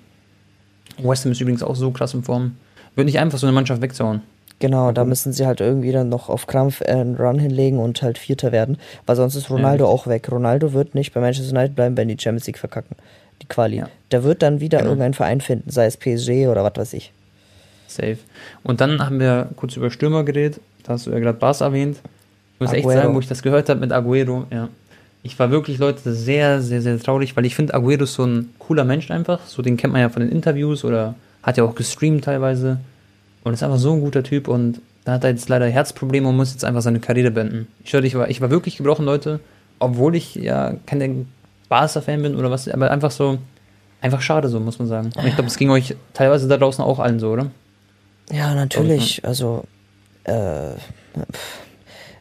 [0.99, 2.55] West Ham ist übrigens auch so krass in Form.
[2.95, 4.21] Wird nicht einfach so eine Mannschaft wegzauen.
[4.59, 8.17] Genau, da müssen sie halt irgendwie dann noch auf Krampf einen Run hinlegen und halt
[8.17, 10.31] Vierter werden, weil sonst ist Ronaldo ja, auch weg.
[10.31, 12.95] Ronaldo wird nicht bei Manchester United bleiben, wenn die Champions League verkacken.
[13.43, 13.77] Die Quali.
[13.77, 13.89] Ja.
[14.09, 14.91] Der wird dann wieder genau.
[14.91, 17.13] irgendeinen Verein finden, sei es PSG oder was weiß ich.
[17.87, 18.17] Safe.
[18.63, 20.59] Und dann haben wir kurz über Stürmer geredet.
[20.83, 21.99] Da hast du ja gerade Bas erwähnt.
[22.57, 22.89] Ich muss Aguero.
[22.89, 24.69] echt sagen, wo ich das gehört habe mit Aguero, ja.
[25.21, 28.49] Ich war wirklich, Leute, sehr, sehr, sehr traurig, weil ich finde, Aguero ist so ein
[28.57, 29.45] cooler Mensch einfach.
[29.45, 32.79] So, den kennt man ja von den Interviews oder hat ja auch gestreamt teilweise.
[33.43, 36.35] Und ist einfach so ein guter Typ und da hat er jetzt leider Herzprobleme und
[36.35, 37.67] muss jetzt einfach seine Karriere beenden.
[37.83, 39.39] Ich, ich, war, ich war wirklich gebrochen, Leute,
[39.79, 41.27] obwohl ich ja kein
[41.69, 43.37] Barca-Fan bin oder was, aber einfach so,
[44.01, 45.11] einfach schade so, muss man sagen.
[45.15, 47.51] Und ich glaube, es ging euch teilweise da draußen auch allen so, oder?
[48.31, 49.23] Ja, natürlich.
[49.23, 49.63] Also,
[50.25, 50.71] äh,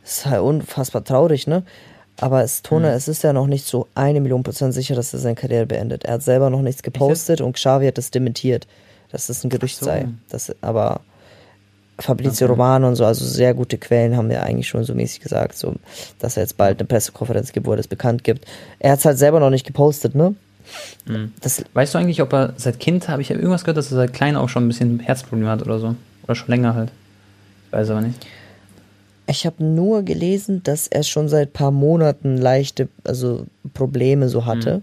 [0.07, 1.63] ist halt unfassbar traurig, ne?
[2.19, 2.95] Aber es, Tone, mhm.
[2.95, 6.05] es ist ja noch nicht so eine Million Prozent sicher, dass er seine Karriere beendet.
[6.05, 8.67] Er hat selber noch nichts gepostet und Xavi hat das dementiert,
[9.11, 9.87] dass das ein Gerücht so.
[9.87, 10.09] sei.
[10.31, 11.01] Das, aber
[11.99, 12.53] Fabrizio okay.
[12.53, 15.75] Romano und so, also sehr gute Quellen haben ja eigentlich schon so mäßig gesagt, so,
[16.19, 18.47] dass er jetzt bald eine Pressekonferenz gibt, wo er das bekannt gibt.
[18.79, 20.35] Er hat es halt selber noch nicht gepostet, ne?
[21.07, 21.33] Mhm.
[21.41, 23.97] Das, weißt du eigentlich, ob er seit Kind, habe ich ja irgendwas gehört, dass er
[23.97, 25.95] seit klein auch schon ein bisschen Herzprobleme hat oder so?
[26.25, 26.91] Oder schon länger halt.
[27.67, 28.27] Ich weiß aber nicht.
[29.29, 34.83] Ich habe nur gelesen, dass er schon seit paar Monaten leichte, also Probleme so hatte.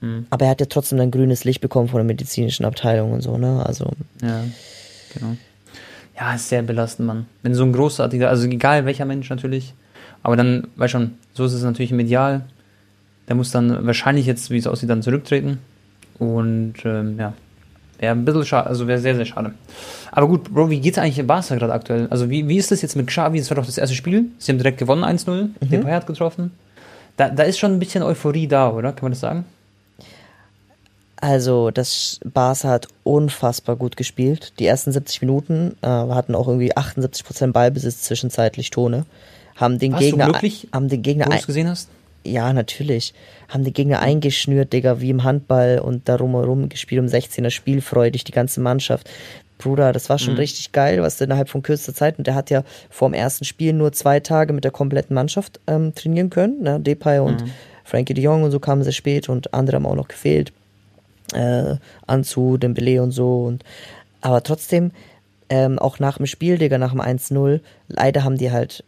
[0.00, 0.08] Mhm.
[0.08, 0.26] Mhm.
[0.30, 3.38] Aber er hat ja trotzdem ein grünes Licht bekommen von der medizinischen Abteilung und so,
[3.38, 3.64] ne?
[3.64, 3.90] Also.
[4.20, 4.44] Ja,
[5.14, 5.36] genau
[6.22, 7.26] ja, ist sehr belastend, Mann.
[7.42, 9.74] Wenn so ein großartiger, also egal welcher Mensch natürlich,
[10.22, 12.42] aber dann, weil schon, so ist es natürlich medial.
[13.28, 15.58] Der muss dann wahrscheinlich jetzt, wie es aussieht, dann zurücktreten.
[16.18, 17.34] Und ähm, ja,
[18.02, 19.52] wäre ein bisschen schade, also wäre sehr, sehr schade.
[20.10, 22.08] Aber gut, Bro, wie geht's eigentlich in Barca gerade aktuell?
[22.10, 23.38] Also wie, wie ist das jetzt mit Xavi?
[23.38, 24.26] Das war doch das erste Spiel.
[24.38, 25.30] Sie haben direkt gewonnen, 1-0.
[25.30, 25.50] Mhm.
[25.60, 26.50] Depay hat getroffen.
[27.16, 28.92] Da, da ist schon ein bisschen Euphorie da, oder?
[28.92, 29.44] Kann man das sagen?
[31.16, 34.54] Also, das Barca hat unfassbar gut gespielt.
[34.58, 39.06] Die ersten 70 Minuten äh, hatten auch irgendwie 78% Ballbesitz zwischenzeitlich Tone.
[39.54, 41.88] Haben den Warst Gegner, du glücklich, haben den Gegner, wo gesehen hast?
[42.24, 43.14] Ja, natürlich.
[43.52, 48.24] Haben den Gegner eingeschnürt, Digga, wie im Handball und darum herum gespielt um 16er spielfreudig,
[48.24, 49.10] die ganze Mannschaft.
[49.58, 50.40] Bruder, das war schon mhm.
[50.40, 53.44] richtig geil, was der innerhalb von kürzester Zeit, und der hat ja vor dem ersten
[53.44, 56.62] Spiel nur zwei Tage mit der kompletten Mannschaft ähm, trainieren können.
[56.62, 56.80] Ne?
[56.80, 57.50] Depay und mhm.
[57.84, 60.52] Frankie de Jong und so kamen sehr spät und andere haben auch noch gefehlt
[61.32, 61.76] äh,
[62.06, 63.44] Anzu, Dembele und so.
[63.44, 63.64] Und,
[64.20, 64.92] aber trotzdem,
[65.48, 68.84] ähm, auch nach dem Spiel, Digga, nach dem 1-0, leider haben die halt,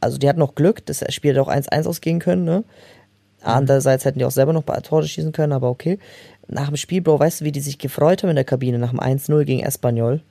[0.00, 2.64] also die hatten noch Glück, das Spiel hätte auch 1-1 ausgehen können, ne?
[3.40, 3.48] Mhm.
[3.48, 5.98] Andererseits hätten die auch selber noch bei Tore schießen können, aber okay.
[6.48, 8.90] Nach dem Spiel, Bro, weißt du, wie die sich gefreut haben in der Kabine nach
[8.90, 10.22] dem 1-0 gegen Espanyol?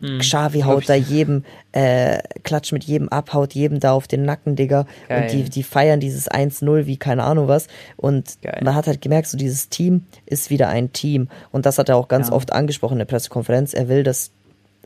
[0.00, 4.24] Mhm, Xavi haut da jedem, äh, klatscht mit jedem ab, haut jedem da auf den
[4.24, 4.86] Nacken, Digga.
[5.08, 5.22] Geil.
[5.22, 7.66] Und die, die feiern dieses 1-0 wie keine Ahnung was.
[7.96, 8.60] Und Geil.
[8.62, 11.28] man hat halt gemerkt, so dieses Team ist wieder ein Team.
[11.50, 12.34] Und das hat er auch ganz ja.
[12.34, 13.74] oft angesprochen in der Pressekonferenz.
[13.74, 14.30] Er will, dass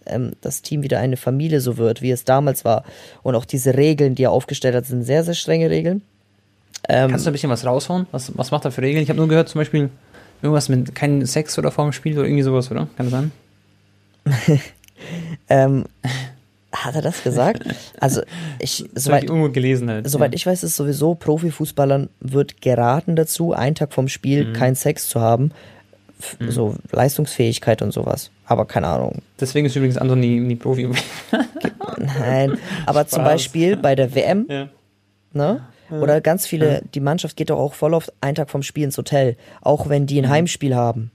[0.07, 2.85] ähm, das Team wieder eine Familie so wird, wie es damals war.
[3.23, 6.03] Und auch diese Regeln, die er aufgestellt hat, sind sehr, sehr strenge Regeln.
[6.89, 8.07] Ähm, Kannst du ein bisschen was raushauen?
[8.11, 9.03] Was, was macht er für Regeln?
[9.03, 9.91] Ich habe nur gehört, zum Beispiel
[10.43, 12.89] irgendwas mit keinem Sex oder vorm Spiel oder irgendwie sowas, oder?
[12.97, 13.33] Kann das sein?
[15.49, 15.85] ähm,
[16.73, 17.63] hat er das gesagt?
[18.01, 18.23] Also
[18.59, 20.09] ich, soweit, ich gelesen halt.
[20.09, 20.37] Soweit ja.
[20.37, 24.53] ich weiß, ist sowieso Profifußballern wird geraten dazu, einen Tag vom Spiel mhm.
[24.55, 25.53] keinen Sex zu haben.
[26.39, 26.51] Mhm.
[26.51, 28.31] So Leistungsfähigkeit und sowas.
[28.47, 29.23] Aber keine Ahnung.
[29.41, 30.89] Deswegen ist übrigens Anton nie, nie Profi.
[31.99, 33.11] Nein, aber Spaß.
[33.11, 34.69] zum Beispiel bei der WM, ja.
[35.33, 35.63] ne?
[36.01, 38.97] Oder ganz viele, die Mannschaft geht doch auch voll oft einen Tag vom Spiel ins
[38.97, 41.11] Hotel, auch wenn die ein Heimspiel haben.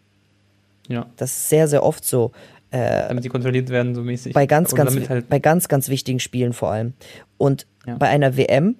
[0.88, 1.08] Ja.
[1.18, 2.32] Das ist sehr, sehr oft so.
[2.72, 4.34] damit die kontrolliert werden, so mäßig.
[4.34, 6.94] Bei ganz, Oder ganz, halt, bei ganz, ganz wichtigen Spielen vor allem.
[7.38, 7.96] Und Ja.
[7.96, 8.76] bei einer WM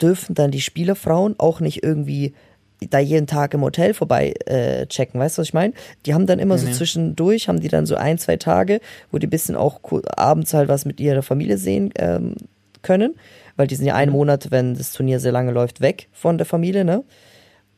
[0.00, 2.34] dürfen dann die Spielerfrauen auch nicht irgendwie
[2.90, 5.74] da jeden Tag im Hotel vorbei äh, checken, weißt du, was ich meine?
[6.06, 6.72] Die haben dann immer so nee.
[6.72, 8.80] zwischendurch, haben die dann so ein, zwei Tage,
[9.10, 9.80] wo die bisschen auch
[10.16, 12.34] abends halt was mit ihrer Familie sehen ähm,
[12.82, 13.16] können,
[13.58, 13.98] weil die sind ja Mhm.
[14.00, 17.04] einen Monat, wenn das Turnier sehr lange läuft, weg von der Familie, ne?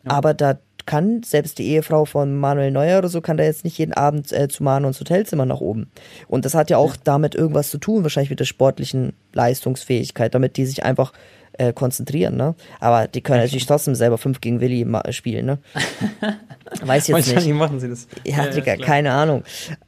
[0.06, 3.76] Aber da kann selbst die Ehefrau von Manuel Neuer oder so, kann da jetzt nicht
[3.78, 5.90] jeden Abend äh, zu Manu ins Hotelzimmer nach oben.
[6.26, 10.56] Und das hat ja auch damit irgendwas zu tun, wahrscheinlich mit der sportlichen Leistungsfähigkeit, damit
[10.56, 11.12] die sich einfach
[11.58, 12.54] äh, konzentrieren, ne?
[12.80, 15.58] Aber die können natürlich trotzdem selber 5 gegen Willi spielen, ne?
[16.82, 17.54] Weiß jetzt wahrscheinlich nicht.
[17.56, 18.06] machen sie das.
[18.24, 18.86] Ja, Digga, klar.
[18.86, 19.42] keine Ahnung.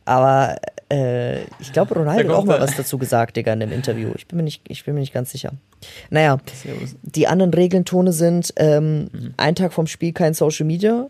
[0.05, 0.57] Aber
[0.93, 4.11] äh, ich glaube, Ronaldo hat auch mal was dazu gesagt, Digga, in dem Interview.
[4.17, 5.53] Ich bin mir nicht, ich bin mir nicht ganz sicher.
[6.11, 6.95] Naja, Servus.
[7.03, 9.35] die anderen Regelntone sind ähm, Mhm.
[9.37, 11.07] ein Tag vom Spiel kein Social Media,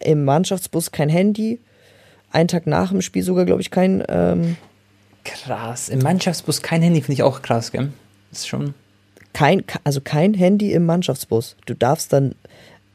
[0.00, 1.60] im Mannschaftsbus kein Handy,
[2.30, 4.02] ein Tag nach dem Spiel sogar, glaube ich, kein.
[4.08, 4.56] Ähm,
[5.24, 5.88] Krass.
[5.88, 7.90] Im Mannschaftsbus kein Handy finde ich auch krass, gell?
[8.30, 8.74] Das ist schon.
[9.32, 11.56] kein, also kein Handy im Mannschaftsbus.
[11.66, 12.34] Du darfst dann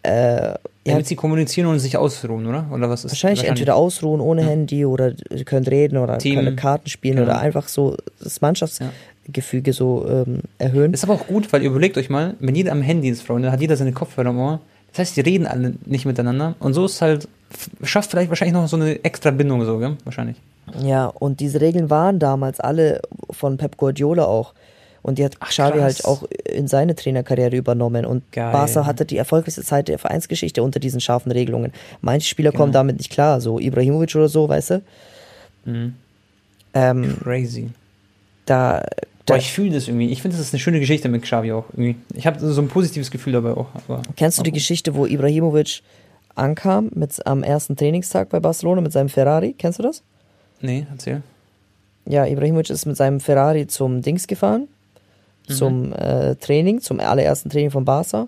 [0.04, 0.54] äh,
[0.88, 2.66] ja, Damit sie kommunizieren und sich ausruhen, oder?
[2.72, 6.36] Oder was ist wahrscheinlich entweder ausruhen ohne Handy oder ihr könnt reden oder Team.
[6.36, 7.28] können Karten spielen Genau.
[7.28, 10.94] oder einfach so das Mannschaftsgefüge so ähm, erhöhen.
[10.94, 13.52] Ist aber auch gut, weil ihr überlegt euch mal, wenn jeder am Handy ist, Freunde,
[13.52, 14.60] hat jeder seine Kopfhörer im Ohr.
[14.92, 16.56] Das heißt, die reden alle nicht miteinander.
[16.60, 17.28] Und so ist halt,
[17.84, 19.98] schafft vielleicht wahrscheinlich noch so eine extra Bindung, so, gell?
[20.06, 20.38] Wahrscheinlich.
[20.82, 24.54] Ja, und diese Regeln waren damals alle von Pep Guardiola auch.
[25.08, 25.82] Und die hat Ach, Xavi krass.
[25.84, 28.06] halt auch in seine Trainerkarriere übernommen.
[28.06, 28.52] Und Geil.
[28.52, 31.72] Barca hatte die erfolgreichste Zeit der Vereinsgeschichte unter diesen scharfen Regelungen.
[32.02, 32.80] Manche Spieler kommen Genau.
[32.80, 34.82] damit nicht klar, so Ibrahimovic oder so, weißt du?
[35.66, 35.96] Mhm.
[36.74, 37.70] Ähm, Crazy.
[38.46, 38.82] da,
[39.26, 40.10] da Boah, ich fühle das irgendwie.
[40.12, 41.66] Ich finde, das ist eine schöne Geschichte mit Xavi auch.
[41.72, 41.96] Irgendwie.
[42.14, 43.68] Ich habe so ein positives Gefühl dabei auch.
[44.18, 45.82] Kennst du die Geschichte, wo Ibrahimovic
[46.36, 49.56] ankam mit, am ersten Trainingstag bei Barcelona mit seinem Ferrari?
[49.58, 50.04] Kennst du das?
[50.62, 51.22] Nee, erzähl.
[52.06, 54.68] Ja, Ibrahimovic ist mit seinem Ferrari zum Dings gefahren,
[55.48, 58.28] zum äh, Training, zum allerersten Training von Barca.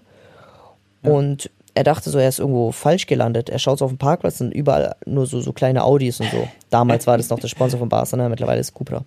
[1.02, 3.50] Und er dachte so, er ist irgendwo falsch gelandet.
[3.50, 6.48] Er schaut so auf den Parkplatz und überall nur so, so kleine Audis und so.
[6.70, 8.28] Damals war das noch der Sponsor von Barca, ne?
[8.30, 9.04] mittlerweile ist Cupra.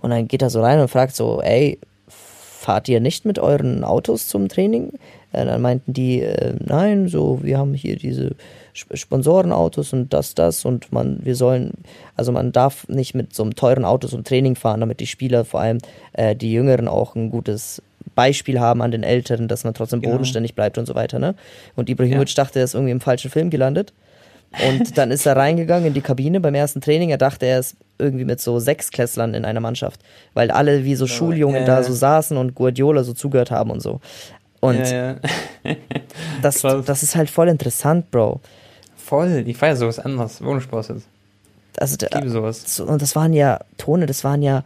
[0.00, 1.78] Und dann geht er so rein und fragt so, ey,
[2.08, 4.92] fahrt ihr nicht mit euren Autos zum Training?
[5.34, 8.34] Äh, dann meinten die, äh, nein, so, wir haben hier diese
[8.74, 11.72] Sp Sponsorenautos und das, das und man, wir sollen,
[12.16, 15.44] also man darf nicht mit so einem teuren Auto zum Training fahren, damit die Spieler,
[15.44, 15.78] vor allem
[16.12, 17.82] äh, die Jüngeren, auch ein gutes
[18.14, 20.12] Beispiel haben an den Älteren, dass man trotzdem Genau.
[20.12, 21.34] bodenständig bleibt und so weiter, ne?
[21.76, 23.92] Und Ibrahimovic dachte, er ist irgendwie im falschen Film gelandet.
[24.68, 27.10] Und dann ist er reingegangen in die Kabine beim ersten Training.
[27.10, 30.00] Er dachte, er ist irgendwie mit so Sechsklässlern in einer Mannschaft,
[30.32, 31.82] weil alle wie so Schuljungen ja, da ja.
[31.82, 34.00] so saßen und Guardiola so zugehört haben und so.
[34.64, 35.16] Und ja, ja.
[36.42, 36.84] das, krass.
[36.86, 38.40] das ist halt voll interessant, Bro.
[38.96, 40.40] Voll, ich feiere sowas anders.
[40.40, 41.06] Ohne Spaß jetzt.
[41.76, 42.62] Also, Ich liebe sowas.
[42.74, 44.64] so, und das waren ja Tone, das waren ja,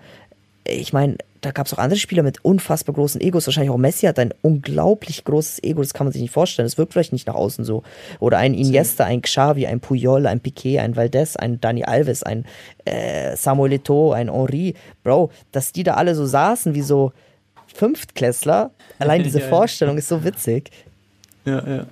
[0.65, 3.47] ich meine, da gab es auch andere Spieler mit unfassbar großen Egos.
[3.47, 6.67] Wahrscheinlich auch Messi hat ein unglaublich großes Ego, das kann man sich nicht vorstellen.
[6.67, 7.83] Das wirkt vielleicht nicht nach außen so.
[8.21, 12.45] Oder ein Iniesta, ein Xavi, ein Puyol, ein Piquet, ein Valdez, ein Dani Alves, ein
[12.85, 14.75] äh, Samuel Eto'o, ein Henri.
[15.03, 17.13] Bro, dass die da alle so saßen wie so
[17.79, 18.71] Fünftklässler.
[18.99, 19.51] Allein diese Ja, ja.
[19.51, 20.71] Vorstellung ist so witzig.
[21.45, 21.87] Ja, ja.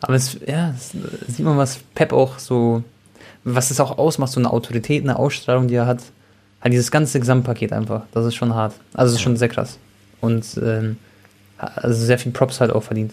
[0.00, 0.92] Aber es, ja, es
[1.28, 2.82] sieht man, was Pep auch so,
[3.44, 6.00] was es auch ausmacht, so eine Autorität, eine Ausstrahlung, die er hat.
[6.60, 8.02] Halt dieses ganze Gesamtpaket einfach.
[8.12, 8.74] Das ist schon hart.
[8.94, 9.78] Also es ist schon sehr krass.
[10.20, 10.96] Und ähm,
[11.56, 13.12] also sehr viel Props halt auch verdient.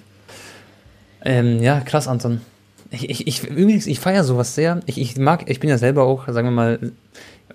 [1.24, 2.42] Ähm, ja, krass, Anton.
[2.92, 4.80] Ich, ich, ich, übrigens, ich feiere sowas sehr.
[4.86, 6.92] Ich, ich mag, ich bin ja selber auch, sagen wir mal,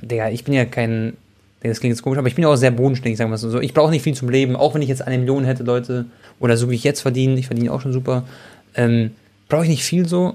[0.01, 1.17] Digga, ich bin ja kein,
[1.63, 3.61] das klingt jetzt komisch, aber ich bin ja auch sehr bodenständig, sagen wir mal so.
[3.61, 6.07] Ich brauche nicht viel zum Leben, auch wenn ich jetzt eine Million hätte, Leute,
[6.39, 8.25] oder so wie ich jetzt verdiene, ich verdiene auch schon super,
[8.75, 9.11] ähm,
[9.49, 10.35] brauche ich nicht viel so,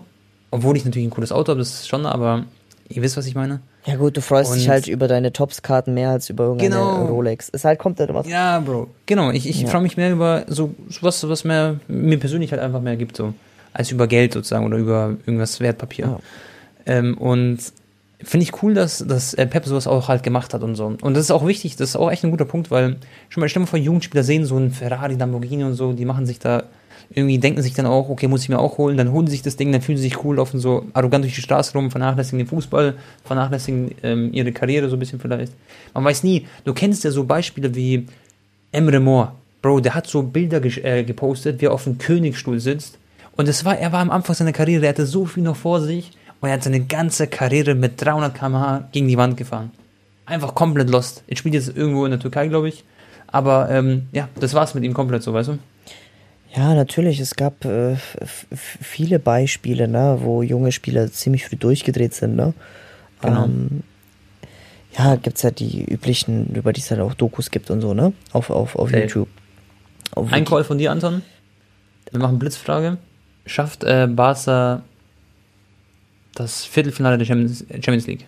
[0.51, 2.45] obwohl ich natürlich ein cooles Auto habe, das ist schon, aber
[2.89, 3.61] ihr wisst, was ich meine.
[3.86, 7.05] Ja gut, du freust dich Und- halt über deine Tops-Karten mehr als über irgendeine Genau.
[7.05, 7.49] Rolex.
[7.53, 8.88] Es halt kommt halt immer Ja, Bro.
[9.05, 9.67] Genau, ich, ich Ja.
[9.67, 13.15] freue mich mehr über so so was, was mehr, mir persönlich halt einfach mehr gibt,
[13.15, 13.34] so,
[13.73, 16.05] als über Geld sozusagen oder über irgendwas Wertpapier.
[16.05, 16.19] Ja.
[16.88, 17.59] Ähm, und
[18.24, 20.95] finde ich cool, dass, dass äh, Pep sowas auch halt gemacht hat und so.
[21.01, 22.97] Und das ist auch wichtig, das ist auch echt ein guter Punkt, weil,
[23.30, 26.26] schon mal, stell mal vor, Jugendspieler sehen so einen Ferrari, Lamborghini und so, die machen
[26.26, 26.63] sich da,
[27.13, 29.41] irgendwie denken sich dann auch, okay, muss ich mir auch holen, dann holen sie sich
[29.43, 32.39] das Ding, dann fühlen sie sich cool, laufen so arrogant durch die Straße rum, vernachlässigen
[32.39, 35.53] den Fußball, vernachlässigen ähm, ihre Karriere so ein bisschen vielleicht.
[35.93, 38.07] Man weiß nie, du kennst ja so Beispiele wie
[38.72, 42.59] Emre Moore, Bro, der hat so Bilder gesch- äh, gepostet, wie er auf dem Königsstuhl
[42.59, 42.97] sitzt.
[43.36, 45.82] Und es war, er war am Anfang seiner Karriere, er hatte so viel noch vor
[45.82, 46.11] sich
[46.42, 49.72] und er hat seine ganze Karriere mit 300 km/h gegen die Wand gefahren.
[50.26, 51.24] Einfach komplett lost.
[51.28, 52.84] Er spielt jetzt irgendwo in der Türkei, glaube ich.
[53.28, 55.60] Aber ähm, ja, das war's mit ihm komplett so, weißt du?
[56.56, 57.20] Ja, natürlich.
[57.20, 57.96] Es gab äh,
[58.56, 62.36] viele Beispiele, ne, wo junge Spieler ziemlich früh durchgedreht sind.
[62.36, 62.54] Ne?
[63.22, 63.46] Genau.
[63.46, 63.84] Ähm,
[64.98, 68.14] ja, gibt's ja die üblichen, über die es halt auch Dokus gibt und so, ne?
[68.32, 69.02] Auf, auf, auf Okay.
[69.02, 69.28] YouTube.
[70.12, 71.22] Auf Ein Call von dir, Anton.
[72.12, 72.98] Wir machen Blitzfrage.
[73.46, 74.84] Schafft äh, Barca
[76.36, 78.26] das Viertelfinale der Champions, Champions League?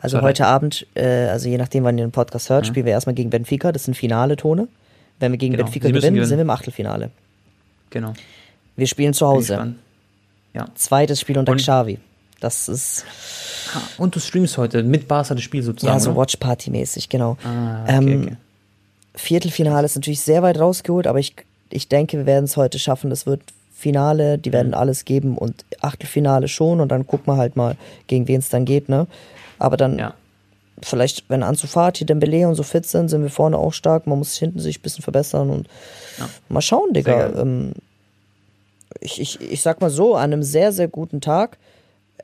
[0.00, 0.24] Also Sorry.
[0.30, 2.72] heute Abend, äh, also je nachdem, wann ihr den Podcast hört, Ja.
[2.72, 3.72] spielen wir erstmal gegen Benfica.
[3.72, 4.68] Das sind finale Tone.
[5.18, 5.64] Wenn wir gegen Genau.
[5.64, 6.26] Benfica gewinnen, gewinnen.
[6.26, 7.10] sind wir im Achtelfinale.
[7.90, 8.12] Genau.
[8.76, 9.74] Wir spielen zu Hause.
[10.52, 10.66] Ja.
[10.74, 11.98] Zweites Spiel unter Und- Xavi.
[12.40, 13.04] Das ist
[13.96, 15.94] Und du streamst heute mit Barca das Spiel sozusagen.
[15.96, 16.20] ja so oder?
[16.20, 17.38] Watch Party mäßig, genau.
[17.42, 18.36] Ah, okay, Ähm, okay.
[19.14, 21.34] Viertelfinale ist natürlich sehr weit rausgeholt, aber ich,
[21.70, 23.10] ich denke, wir werden es heute schaffen.
[23.10, 23.40] Es wird
[23.78, 24.54] Finale, die Mhm.
[24.54, 28.48] werden alles geben und Achtelfinale schon und dann gucken wir halt mal, gegen wen es
[28.48, 29.06] dann geht, ne?
[29.58, 30.14] Aber dann Ja.
[30.82, 34.06] vielleicht, wenn Ansu Fati, Dembele und so fit sind, sind wir vorne auch stark.
[34.06, 35.68] Man muss hinten sich ein bisschen verbessern und
[36.18, 36.28] Ja.
[36.48, 37.28] mal schauen, Digga.
[37.40, 37.72] Ähm,
[39.00, 41.58] ich, ich, ich sag mal so, an einem sehr, sehr guten Tag,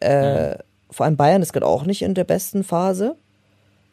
[0.01, 0.57] äh,
[0.91, 3.15] vor allem Bayern ist gerade auch nicht in der besten Phase.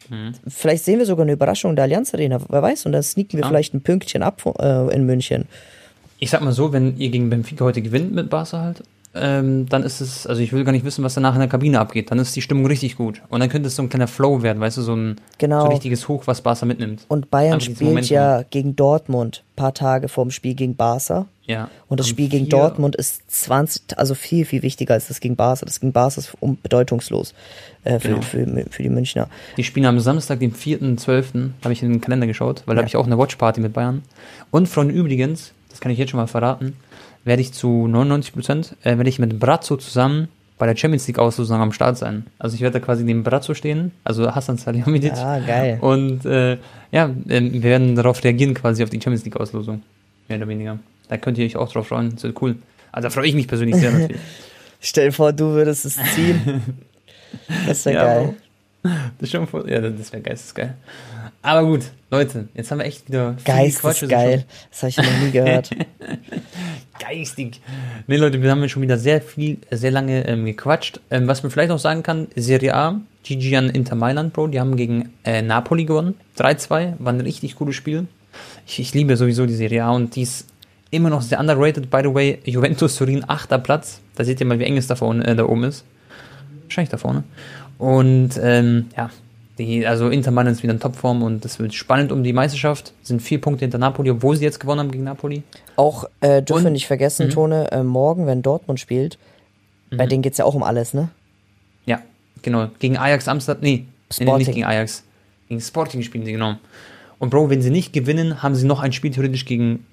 [0.08, 0.32] Mhm.
[0.48, 3.34] Vielleicht sehen wir sogar eine Überraschung in der Allianz Arena, wer weiß, und dann sneaken
[3.36, 3.48] wir Ja.
[3.48, 5.46] vielleicht ein Pünktchen ab äh, in München.
[6.20, 9.82] Ich sag mal so, wenn ihr gegen Benfica heute gewinnt mit Barca halt, ähm, dann
[9.82, 12.12] ist es, also ich will gar nicht wissen, was danach in der Kabine abgeht.
[12.12, 13.22] Dann ist die Stimmung richtig gut.
[13.28, 15.60] Und dann könnte es so ein kleiner Flow werden, weißt du, so ein, Genau.
[15.62, 17.06] so ein richtiges Hoch, was Barca mitnimmt.
[17.08, 18.14] Und Bayern dieses spielt Momentum.
[18.14, 21.26] ja gegen Dortmund, paar Tage vorm Spiel gegen Barca.
[21.46, 21.68] Ja.
[21.88, 25.34] Und das Am Spiel gegen Dortmund ist 20, also viel, viel wichtiger als das gegen
[25.34, 25.66] Barca.
[25.66, 27.34] Das gegen Barca ist um, bedeutungslos
[27.82, 28.20] äh, für, Genau.
[28.20, 29.28] für, für die Münchner.
[29.56, 32.88] Die spielen am Samstag, den 4.12., habe ich in den Kalender geschaut, weil da habe
[32.88, 34.02] ich auch eine Watchparty mit Bayern.
[34.52, 36.76] Und von übrigens, das kann ich jetzt schon mal verraten,
[37.24, 41.18] werde ich zu 99 Prozent, äh, werde ich mit Brazzo zusammen bei der Champions League
[41.18, 42.26] Auslosung am Start sein.
[42.38, 45.14] Also ich werde da quasi neben Brazzo stehen, also Hassan Salihamidzic.
[45.14, 45.78] Ah, geil.
[45.80, 46.58] Und äh,
[46.92, 49.82] ja, ähm, wir werden darauf reagieren quasi auf die Champions League Auslosung.
[50.28, 50.78] Mehr oder weniger.
[51.08, 52.10] Da könnt ihr euch auch drauf freuen.
[52.10, 52.56] Das wird cool.
[52.92, 54.20] Also da freue ich mich persönlich sehr natürlich.
[54.80, 56.62] Stell dir vor, du würdest es ziehen.
[57.64, 58.34] Das wäre Ja, geil.
[58.82, 60.74] Das ist schon ja, das wäre geistesgeil.
[61.42, 64.44] Aber gut, Leute, jetzt haben wir echt wieder Geist ist geil.
[64.70, 65.70] Das habe ich noch nie gehört.
[67.00, 67.62] Geistig.
[68.06, 71.00] Nee, Leute, wir haben schon wieder sehr viel, sehr lange ähm, gequatscht.
[71.10, 74.60] Ähm, was man vielleicht noch sagen kann, Serie A, GG an Inter Mailand, Bro, die
[74.60, 76.14] haben gegen äh, Napoli gewonnen.
[76.38, 78.06] 3-2, war ein richtig cooles Spiel.
[78.66, 80.46] Ich, ich liebe sowieso die Serie A und die ist
[80.90, 81.90] immer noch sehr underrated.
[81.90, 84.00] By the way, Juventus Turin, achter Platz.
[84.14, 85.84] Da seht ihr mal, wie eng es da, vorne, äh, da oben ist.
[86.64, 87.24] Wahrscheinlich da vorne.
[87.78, 89.10] Und ähm, ja,
[89.60, 92.92] die, also Inter Mailand ist wieder in Topform und es wird spannend um die Meisterschaft.
[93.02, 95.42] Sind vier Punkte hinter Napoli, obwohl sie jetzt gewonnen haben gegen Napoli.
[95.76, 97.30] Auch äh, dürfen wir nicht vergessen, Mhm.
[97.30, 99.18] Tone, äh, morgen, wenn Dortmund spielt,
[99.90, 101.08] bei denen geht's ja auch um alles, ne?
[101.84, 102.00] Ja,
[102.42, 102.68] genau.
[102.78, 103.62] Gegen Ajax Amsterdam.
[103.62, 103.84] Nee, nee,
[104.18, 104.38] nee, Sporting.
[104.46, 105.02] nicht gegen Ajax.
[105.48, 106.54] Gegen Sporting spielen sie, genau.
[107.18, 109.84] Und Bro, wenn sie nicht gewinnen, haben sie noch ein Spiel theoretisch gegen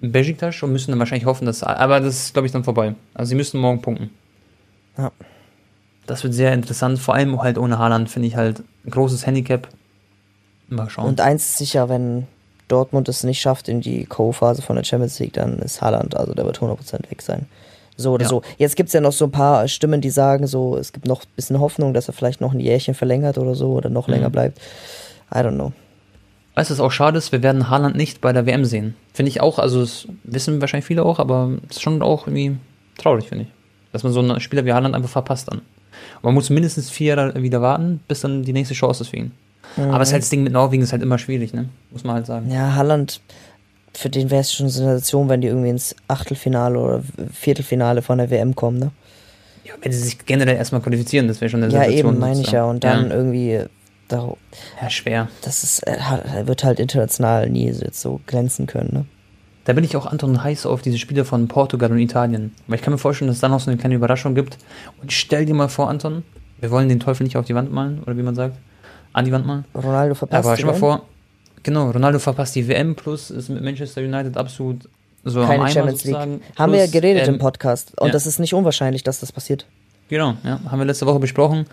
[0.00, 1.62] Besiktas und müssen dann wahrscheinlich hoffen, dass.
[1.62, 2.94] Aber das ist, glaube ich, dann vorbei.
[3.14, 4.10] Also sie müssen morgen punkten.
[4.96, 5.12] Ja.
[6.06, 9.68] Das wird sehr interessant, vor allem halt ohne Haaland, finde ich halt ein großes Handicap.
[10.68, 11.06] Mal schauen.
[11.06, 12.26] Und eins ist sicher, wenn
[12.68, 16.32] Dortmund es nicht schafft in die Co-Phase von der Champions League, dann ist Haaland, also
[16.34, 17.46] der wird 100% weg sein.
[17.96, 18.28] So oder Ja.
[18.30, 18.42] so.
[18.56, 21.28] Jetzt gibt's ja noch so ein paar Stimmen, die sagen, so, es gibt noch ein
[21.36, 24.14] bisschen Hoffnung, dass er vielleicht noch ein Jährchen verlängert oder so oder noch Mhm.
[24.14, 24.58] länger bleibt.
[25.30, 25.72] I don't know.
[26.54, 27.32] Weißt du, was auch schade ist?
[27.32, 28.94] Wir werden Haaland nicht bei der WM sehen.
[29.12, 32.56] Finde ich auch, also das wissen wahrscheinlich viele auch, aber es ist schon auch irgendwie
[32.98, 33.50] traurig, finde ich.
[33.92, 35.60] Dass man so einen Spieler wie Haaland einfach verpasst dann.
[36.16, 39.16] Und man muss mindestens vier Jahre wieder warten, bis dann die nächste Chance ist für
[39.16, 39.32] ihn.
[39.76, 41.68] Aber es ist halt das Ding mit Norwegen ist halt immer schwierig, ne?
[41.90, 42.50] Muss man halt sagen.
[42.50, 43.20] Ja, Haaland,
[43.94, 48.18] für den wäre es schon eine Sensation, wenn die irgendwie ins Achtelfinale oder Viertelfinale von
[48.18, 48.90] der WM kommen, ne?
[49.64, 52.10] Ja, wenn sie sich generell erstmal qualifizieren, das wäre schon eine Ja, Sensation.
[52.14, 52.64] eben, meine ich ja.
[52.64, 53.60] Und dann Ja, irgendwie,
[54.08, 54.34] da,
[54.82, 55.28] ja, schwer.
[55.42, 59.04] das ist, er, er wird halt international nie so glänzen können, ne?
[59.64, 62.52] Da bin ich auch Anton heiß auf diese Spiele von Portugal und Italien.
[62.66, 64.58] Weil ich kann mir vorstellen, dass es da noch so eine kleine Überraschung gibt.
[65.00, 66.24] Und stell dir mal vor, Anton,
[66.60, 68.56] wir wollen den Teufel nicht auf die Wand malen, oder wie man sagt.
[69.12, 69.64] An die Wand malen.
[69.74, 70.44] Ronaldo verpasst.
[70.44, 71.02] Aber die stell mal vor,
[71.62, 74.88] genau, Ronaldo verpasst die WM plus ist mit Manchester United absolut
[75.24, 76.14] so am Keine Eimer Champions League.
[76.14, 76.40] sozusagen.
[76.56, 77.98] Haben wir ja geredet ähm, im Podcast.
[78.00, 78.12] Und ja.
[78.12, 79.66] das ist nicht unwahrscheinlich, dass das passiert.
[80.08, 81.66] Genau, ja, haben wir letzte Woche besprochen.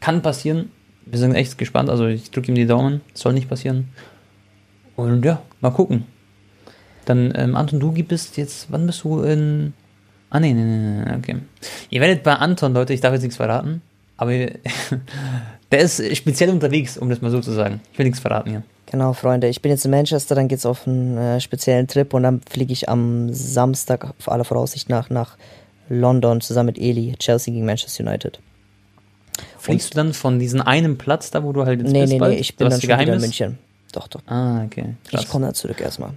[0.00, 0.70] Kann passieren.
[1.06, 1.90] Wir sind echt gespannt.
[1.90, 3.00] Also ich drücke ihm die Daumen.
[3.14, 3.88] Soll nicht passieren.
[4.94, 6.04] Und ja, mal gucken.
[7.04, 9.74] Dann, ähm, Anton, du bist jetzt, wann bist du in.
[10.30, 11.36] Ah, nee, nee, nee, nee, okay.
[11.90, 13.82] Ihr werdet bei Anton, Leute, ich darf jetzt nichts verraten,
[14.16, 14.30] aber
[15.70, 17.80] der ist speziell unterwegs, um das mal so zu sagen.
[17.92, 18.62] Ich will nichts verraten hier.
[18.86, 19.48] Genau, Freunde.
[19.48, 22.72] Ich bin jetzt in Manchester, dann geht's auf einen äh, speziellen Trip und dann fliege
[22.72, 25.36] ich am Samstag auf aller Voraussicht nach nach
[25.88, 28.38] London zusammen mit Eli, Chelsea gegen Manchester United.
[29.58, 32.12] Fliegst du dann von diesem einen Platz da, wo du halt jetzt Nee, bist?
[32.12, 33.20] nee, bald, nee, ich bin dann schon wieder in?
[33.20, 33.58] München.
[33.92, 34.20] Doch, doch.
[34.26, 34.94] Ah, okay.
[35.04, 35.28] Ich Krass.
[35.28, 36.10] komme dann zurück erstmal.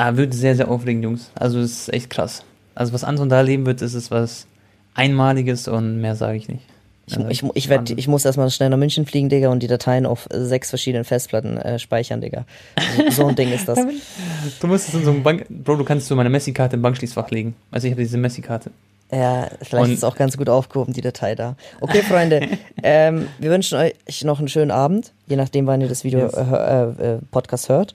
[0.00, 1.30] Ah, wird sehr, sehr aufregend, Jungs.
[1.34, 2.44] Also es ist echt krass.
[2.76, 4.46] Also was Anton da erleben wird, ist es was
[4.94, 6.62] Einmaliges und mehr sage ich nicht.
[7.06, 10.06] Ich, ich, ich, werd, ich muss erstmal schnell nach München fliegen, Digga, und die Dateien
[10.06, 12.44] auf sechs verschiedenen Festplatten äh, speichern, Digga.
[12.96, 13.78] So, so ein Ding ist das.
[14.60, 15.46] Du musst es in so einem Bank.
[15.48, 17.56] Bro, du kannst so meine Messi-Karte im Bankschließfach legen.
[17.72, 18.70] Also ich habe diese Messi-Karte.
[19.10, 21.56] Ja, vielleicht Und- ist es auch ganz gut aufgehoben, die Datei da.
[21.80, 22.46] Okay, Freunde,
[22.82, 26.34] ähm, wir wünschen euch noch einen schönen Abend, je nachdem, wann ihr das Video Yes.
[26.34, 27.94] äh, äh, Podcast hört.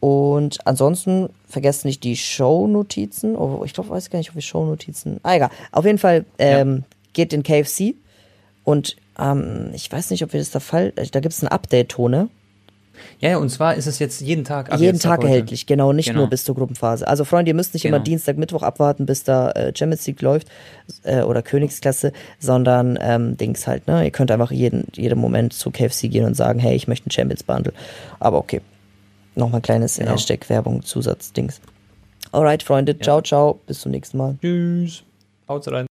[0.00, 3.36] Und ansonsten vergesst nicht die Show-Notizen.
[3.36, 5.20] Oh, ich glaube, weiß gar nicht, ob wir Show-Notizen.
[5.22, 5.50] Ah, egal.
[5.72, 7.94] Auf jeden Fall ähm, geht in KFC
[8.64, 10.92] und ähm, ich weiß nicht, ob wir das da Fall.
[11.12, 12.28] Da gibt es einen Update-Tone.
[13.18, 14.70] Ja, ja, und zwar ist es jetzt jeden Tag.
[14.70, 16.20] ab Jeden Tag erhältlich, genau, nicht Genau.
[16.20, 17.06] nur bis zur Gruppenphase.
[17.08, 18.04] Also Freunde, ihr müsst nicht immer Genau.
[18.04, 20.48] Dienstag, Mittwoch abwarten, bis da äh, Champions League läuft
[21.04, 24.04] äh, oder Königsklasse, sondern ähm, Dings halt, ne?
[24.04, 27.10] Ihr könnt einfach jeden, jeden Moment zu KFC gehen und sagen, hey, ich möchte ein
[27.10, 27.72] Champions Bundle.
[28.18, 28.60] Aber okay.
[29.40, 30.12] Nochmal ein kleines Genau.
[30.12, 31.60] Hashtag Werbung, Zusatz, Dings.
[32.30, 34.36] Alright, Freunde, ciao, ciao, bis zum nächsten Mal.
[34.40, 35.02] Tschüss.
[35.48, 35.86] Haut rein.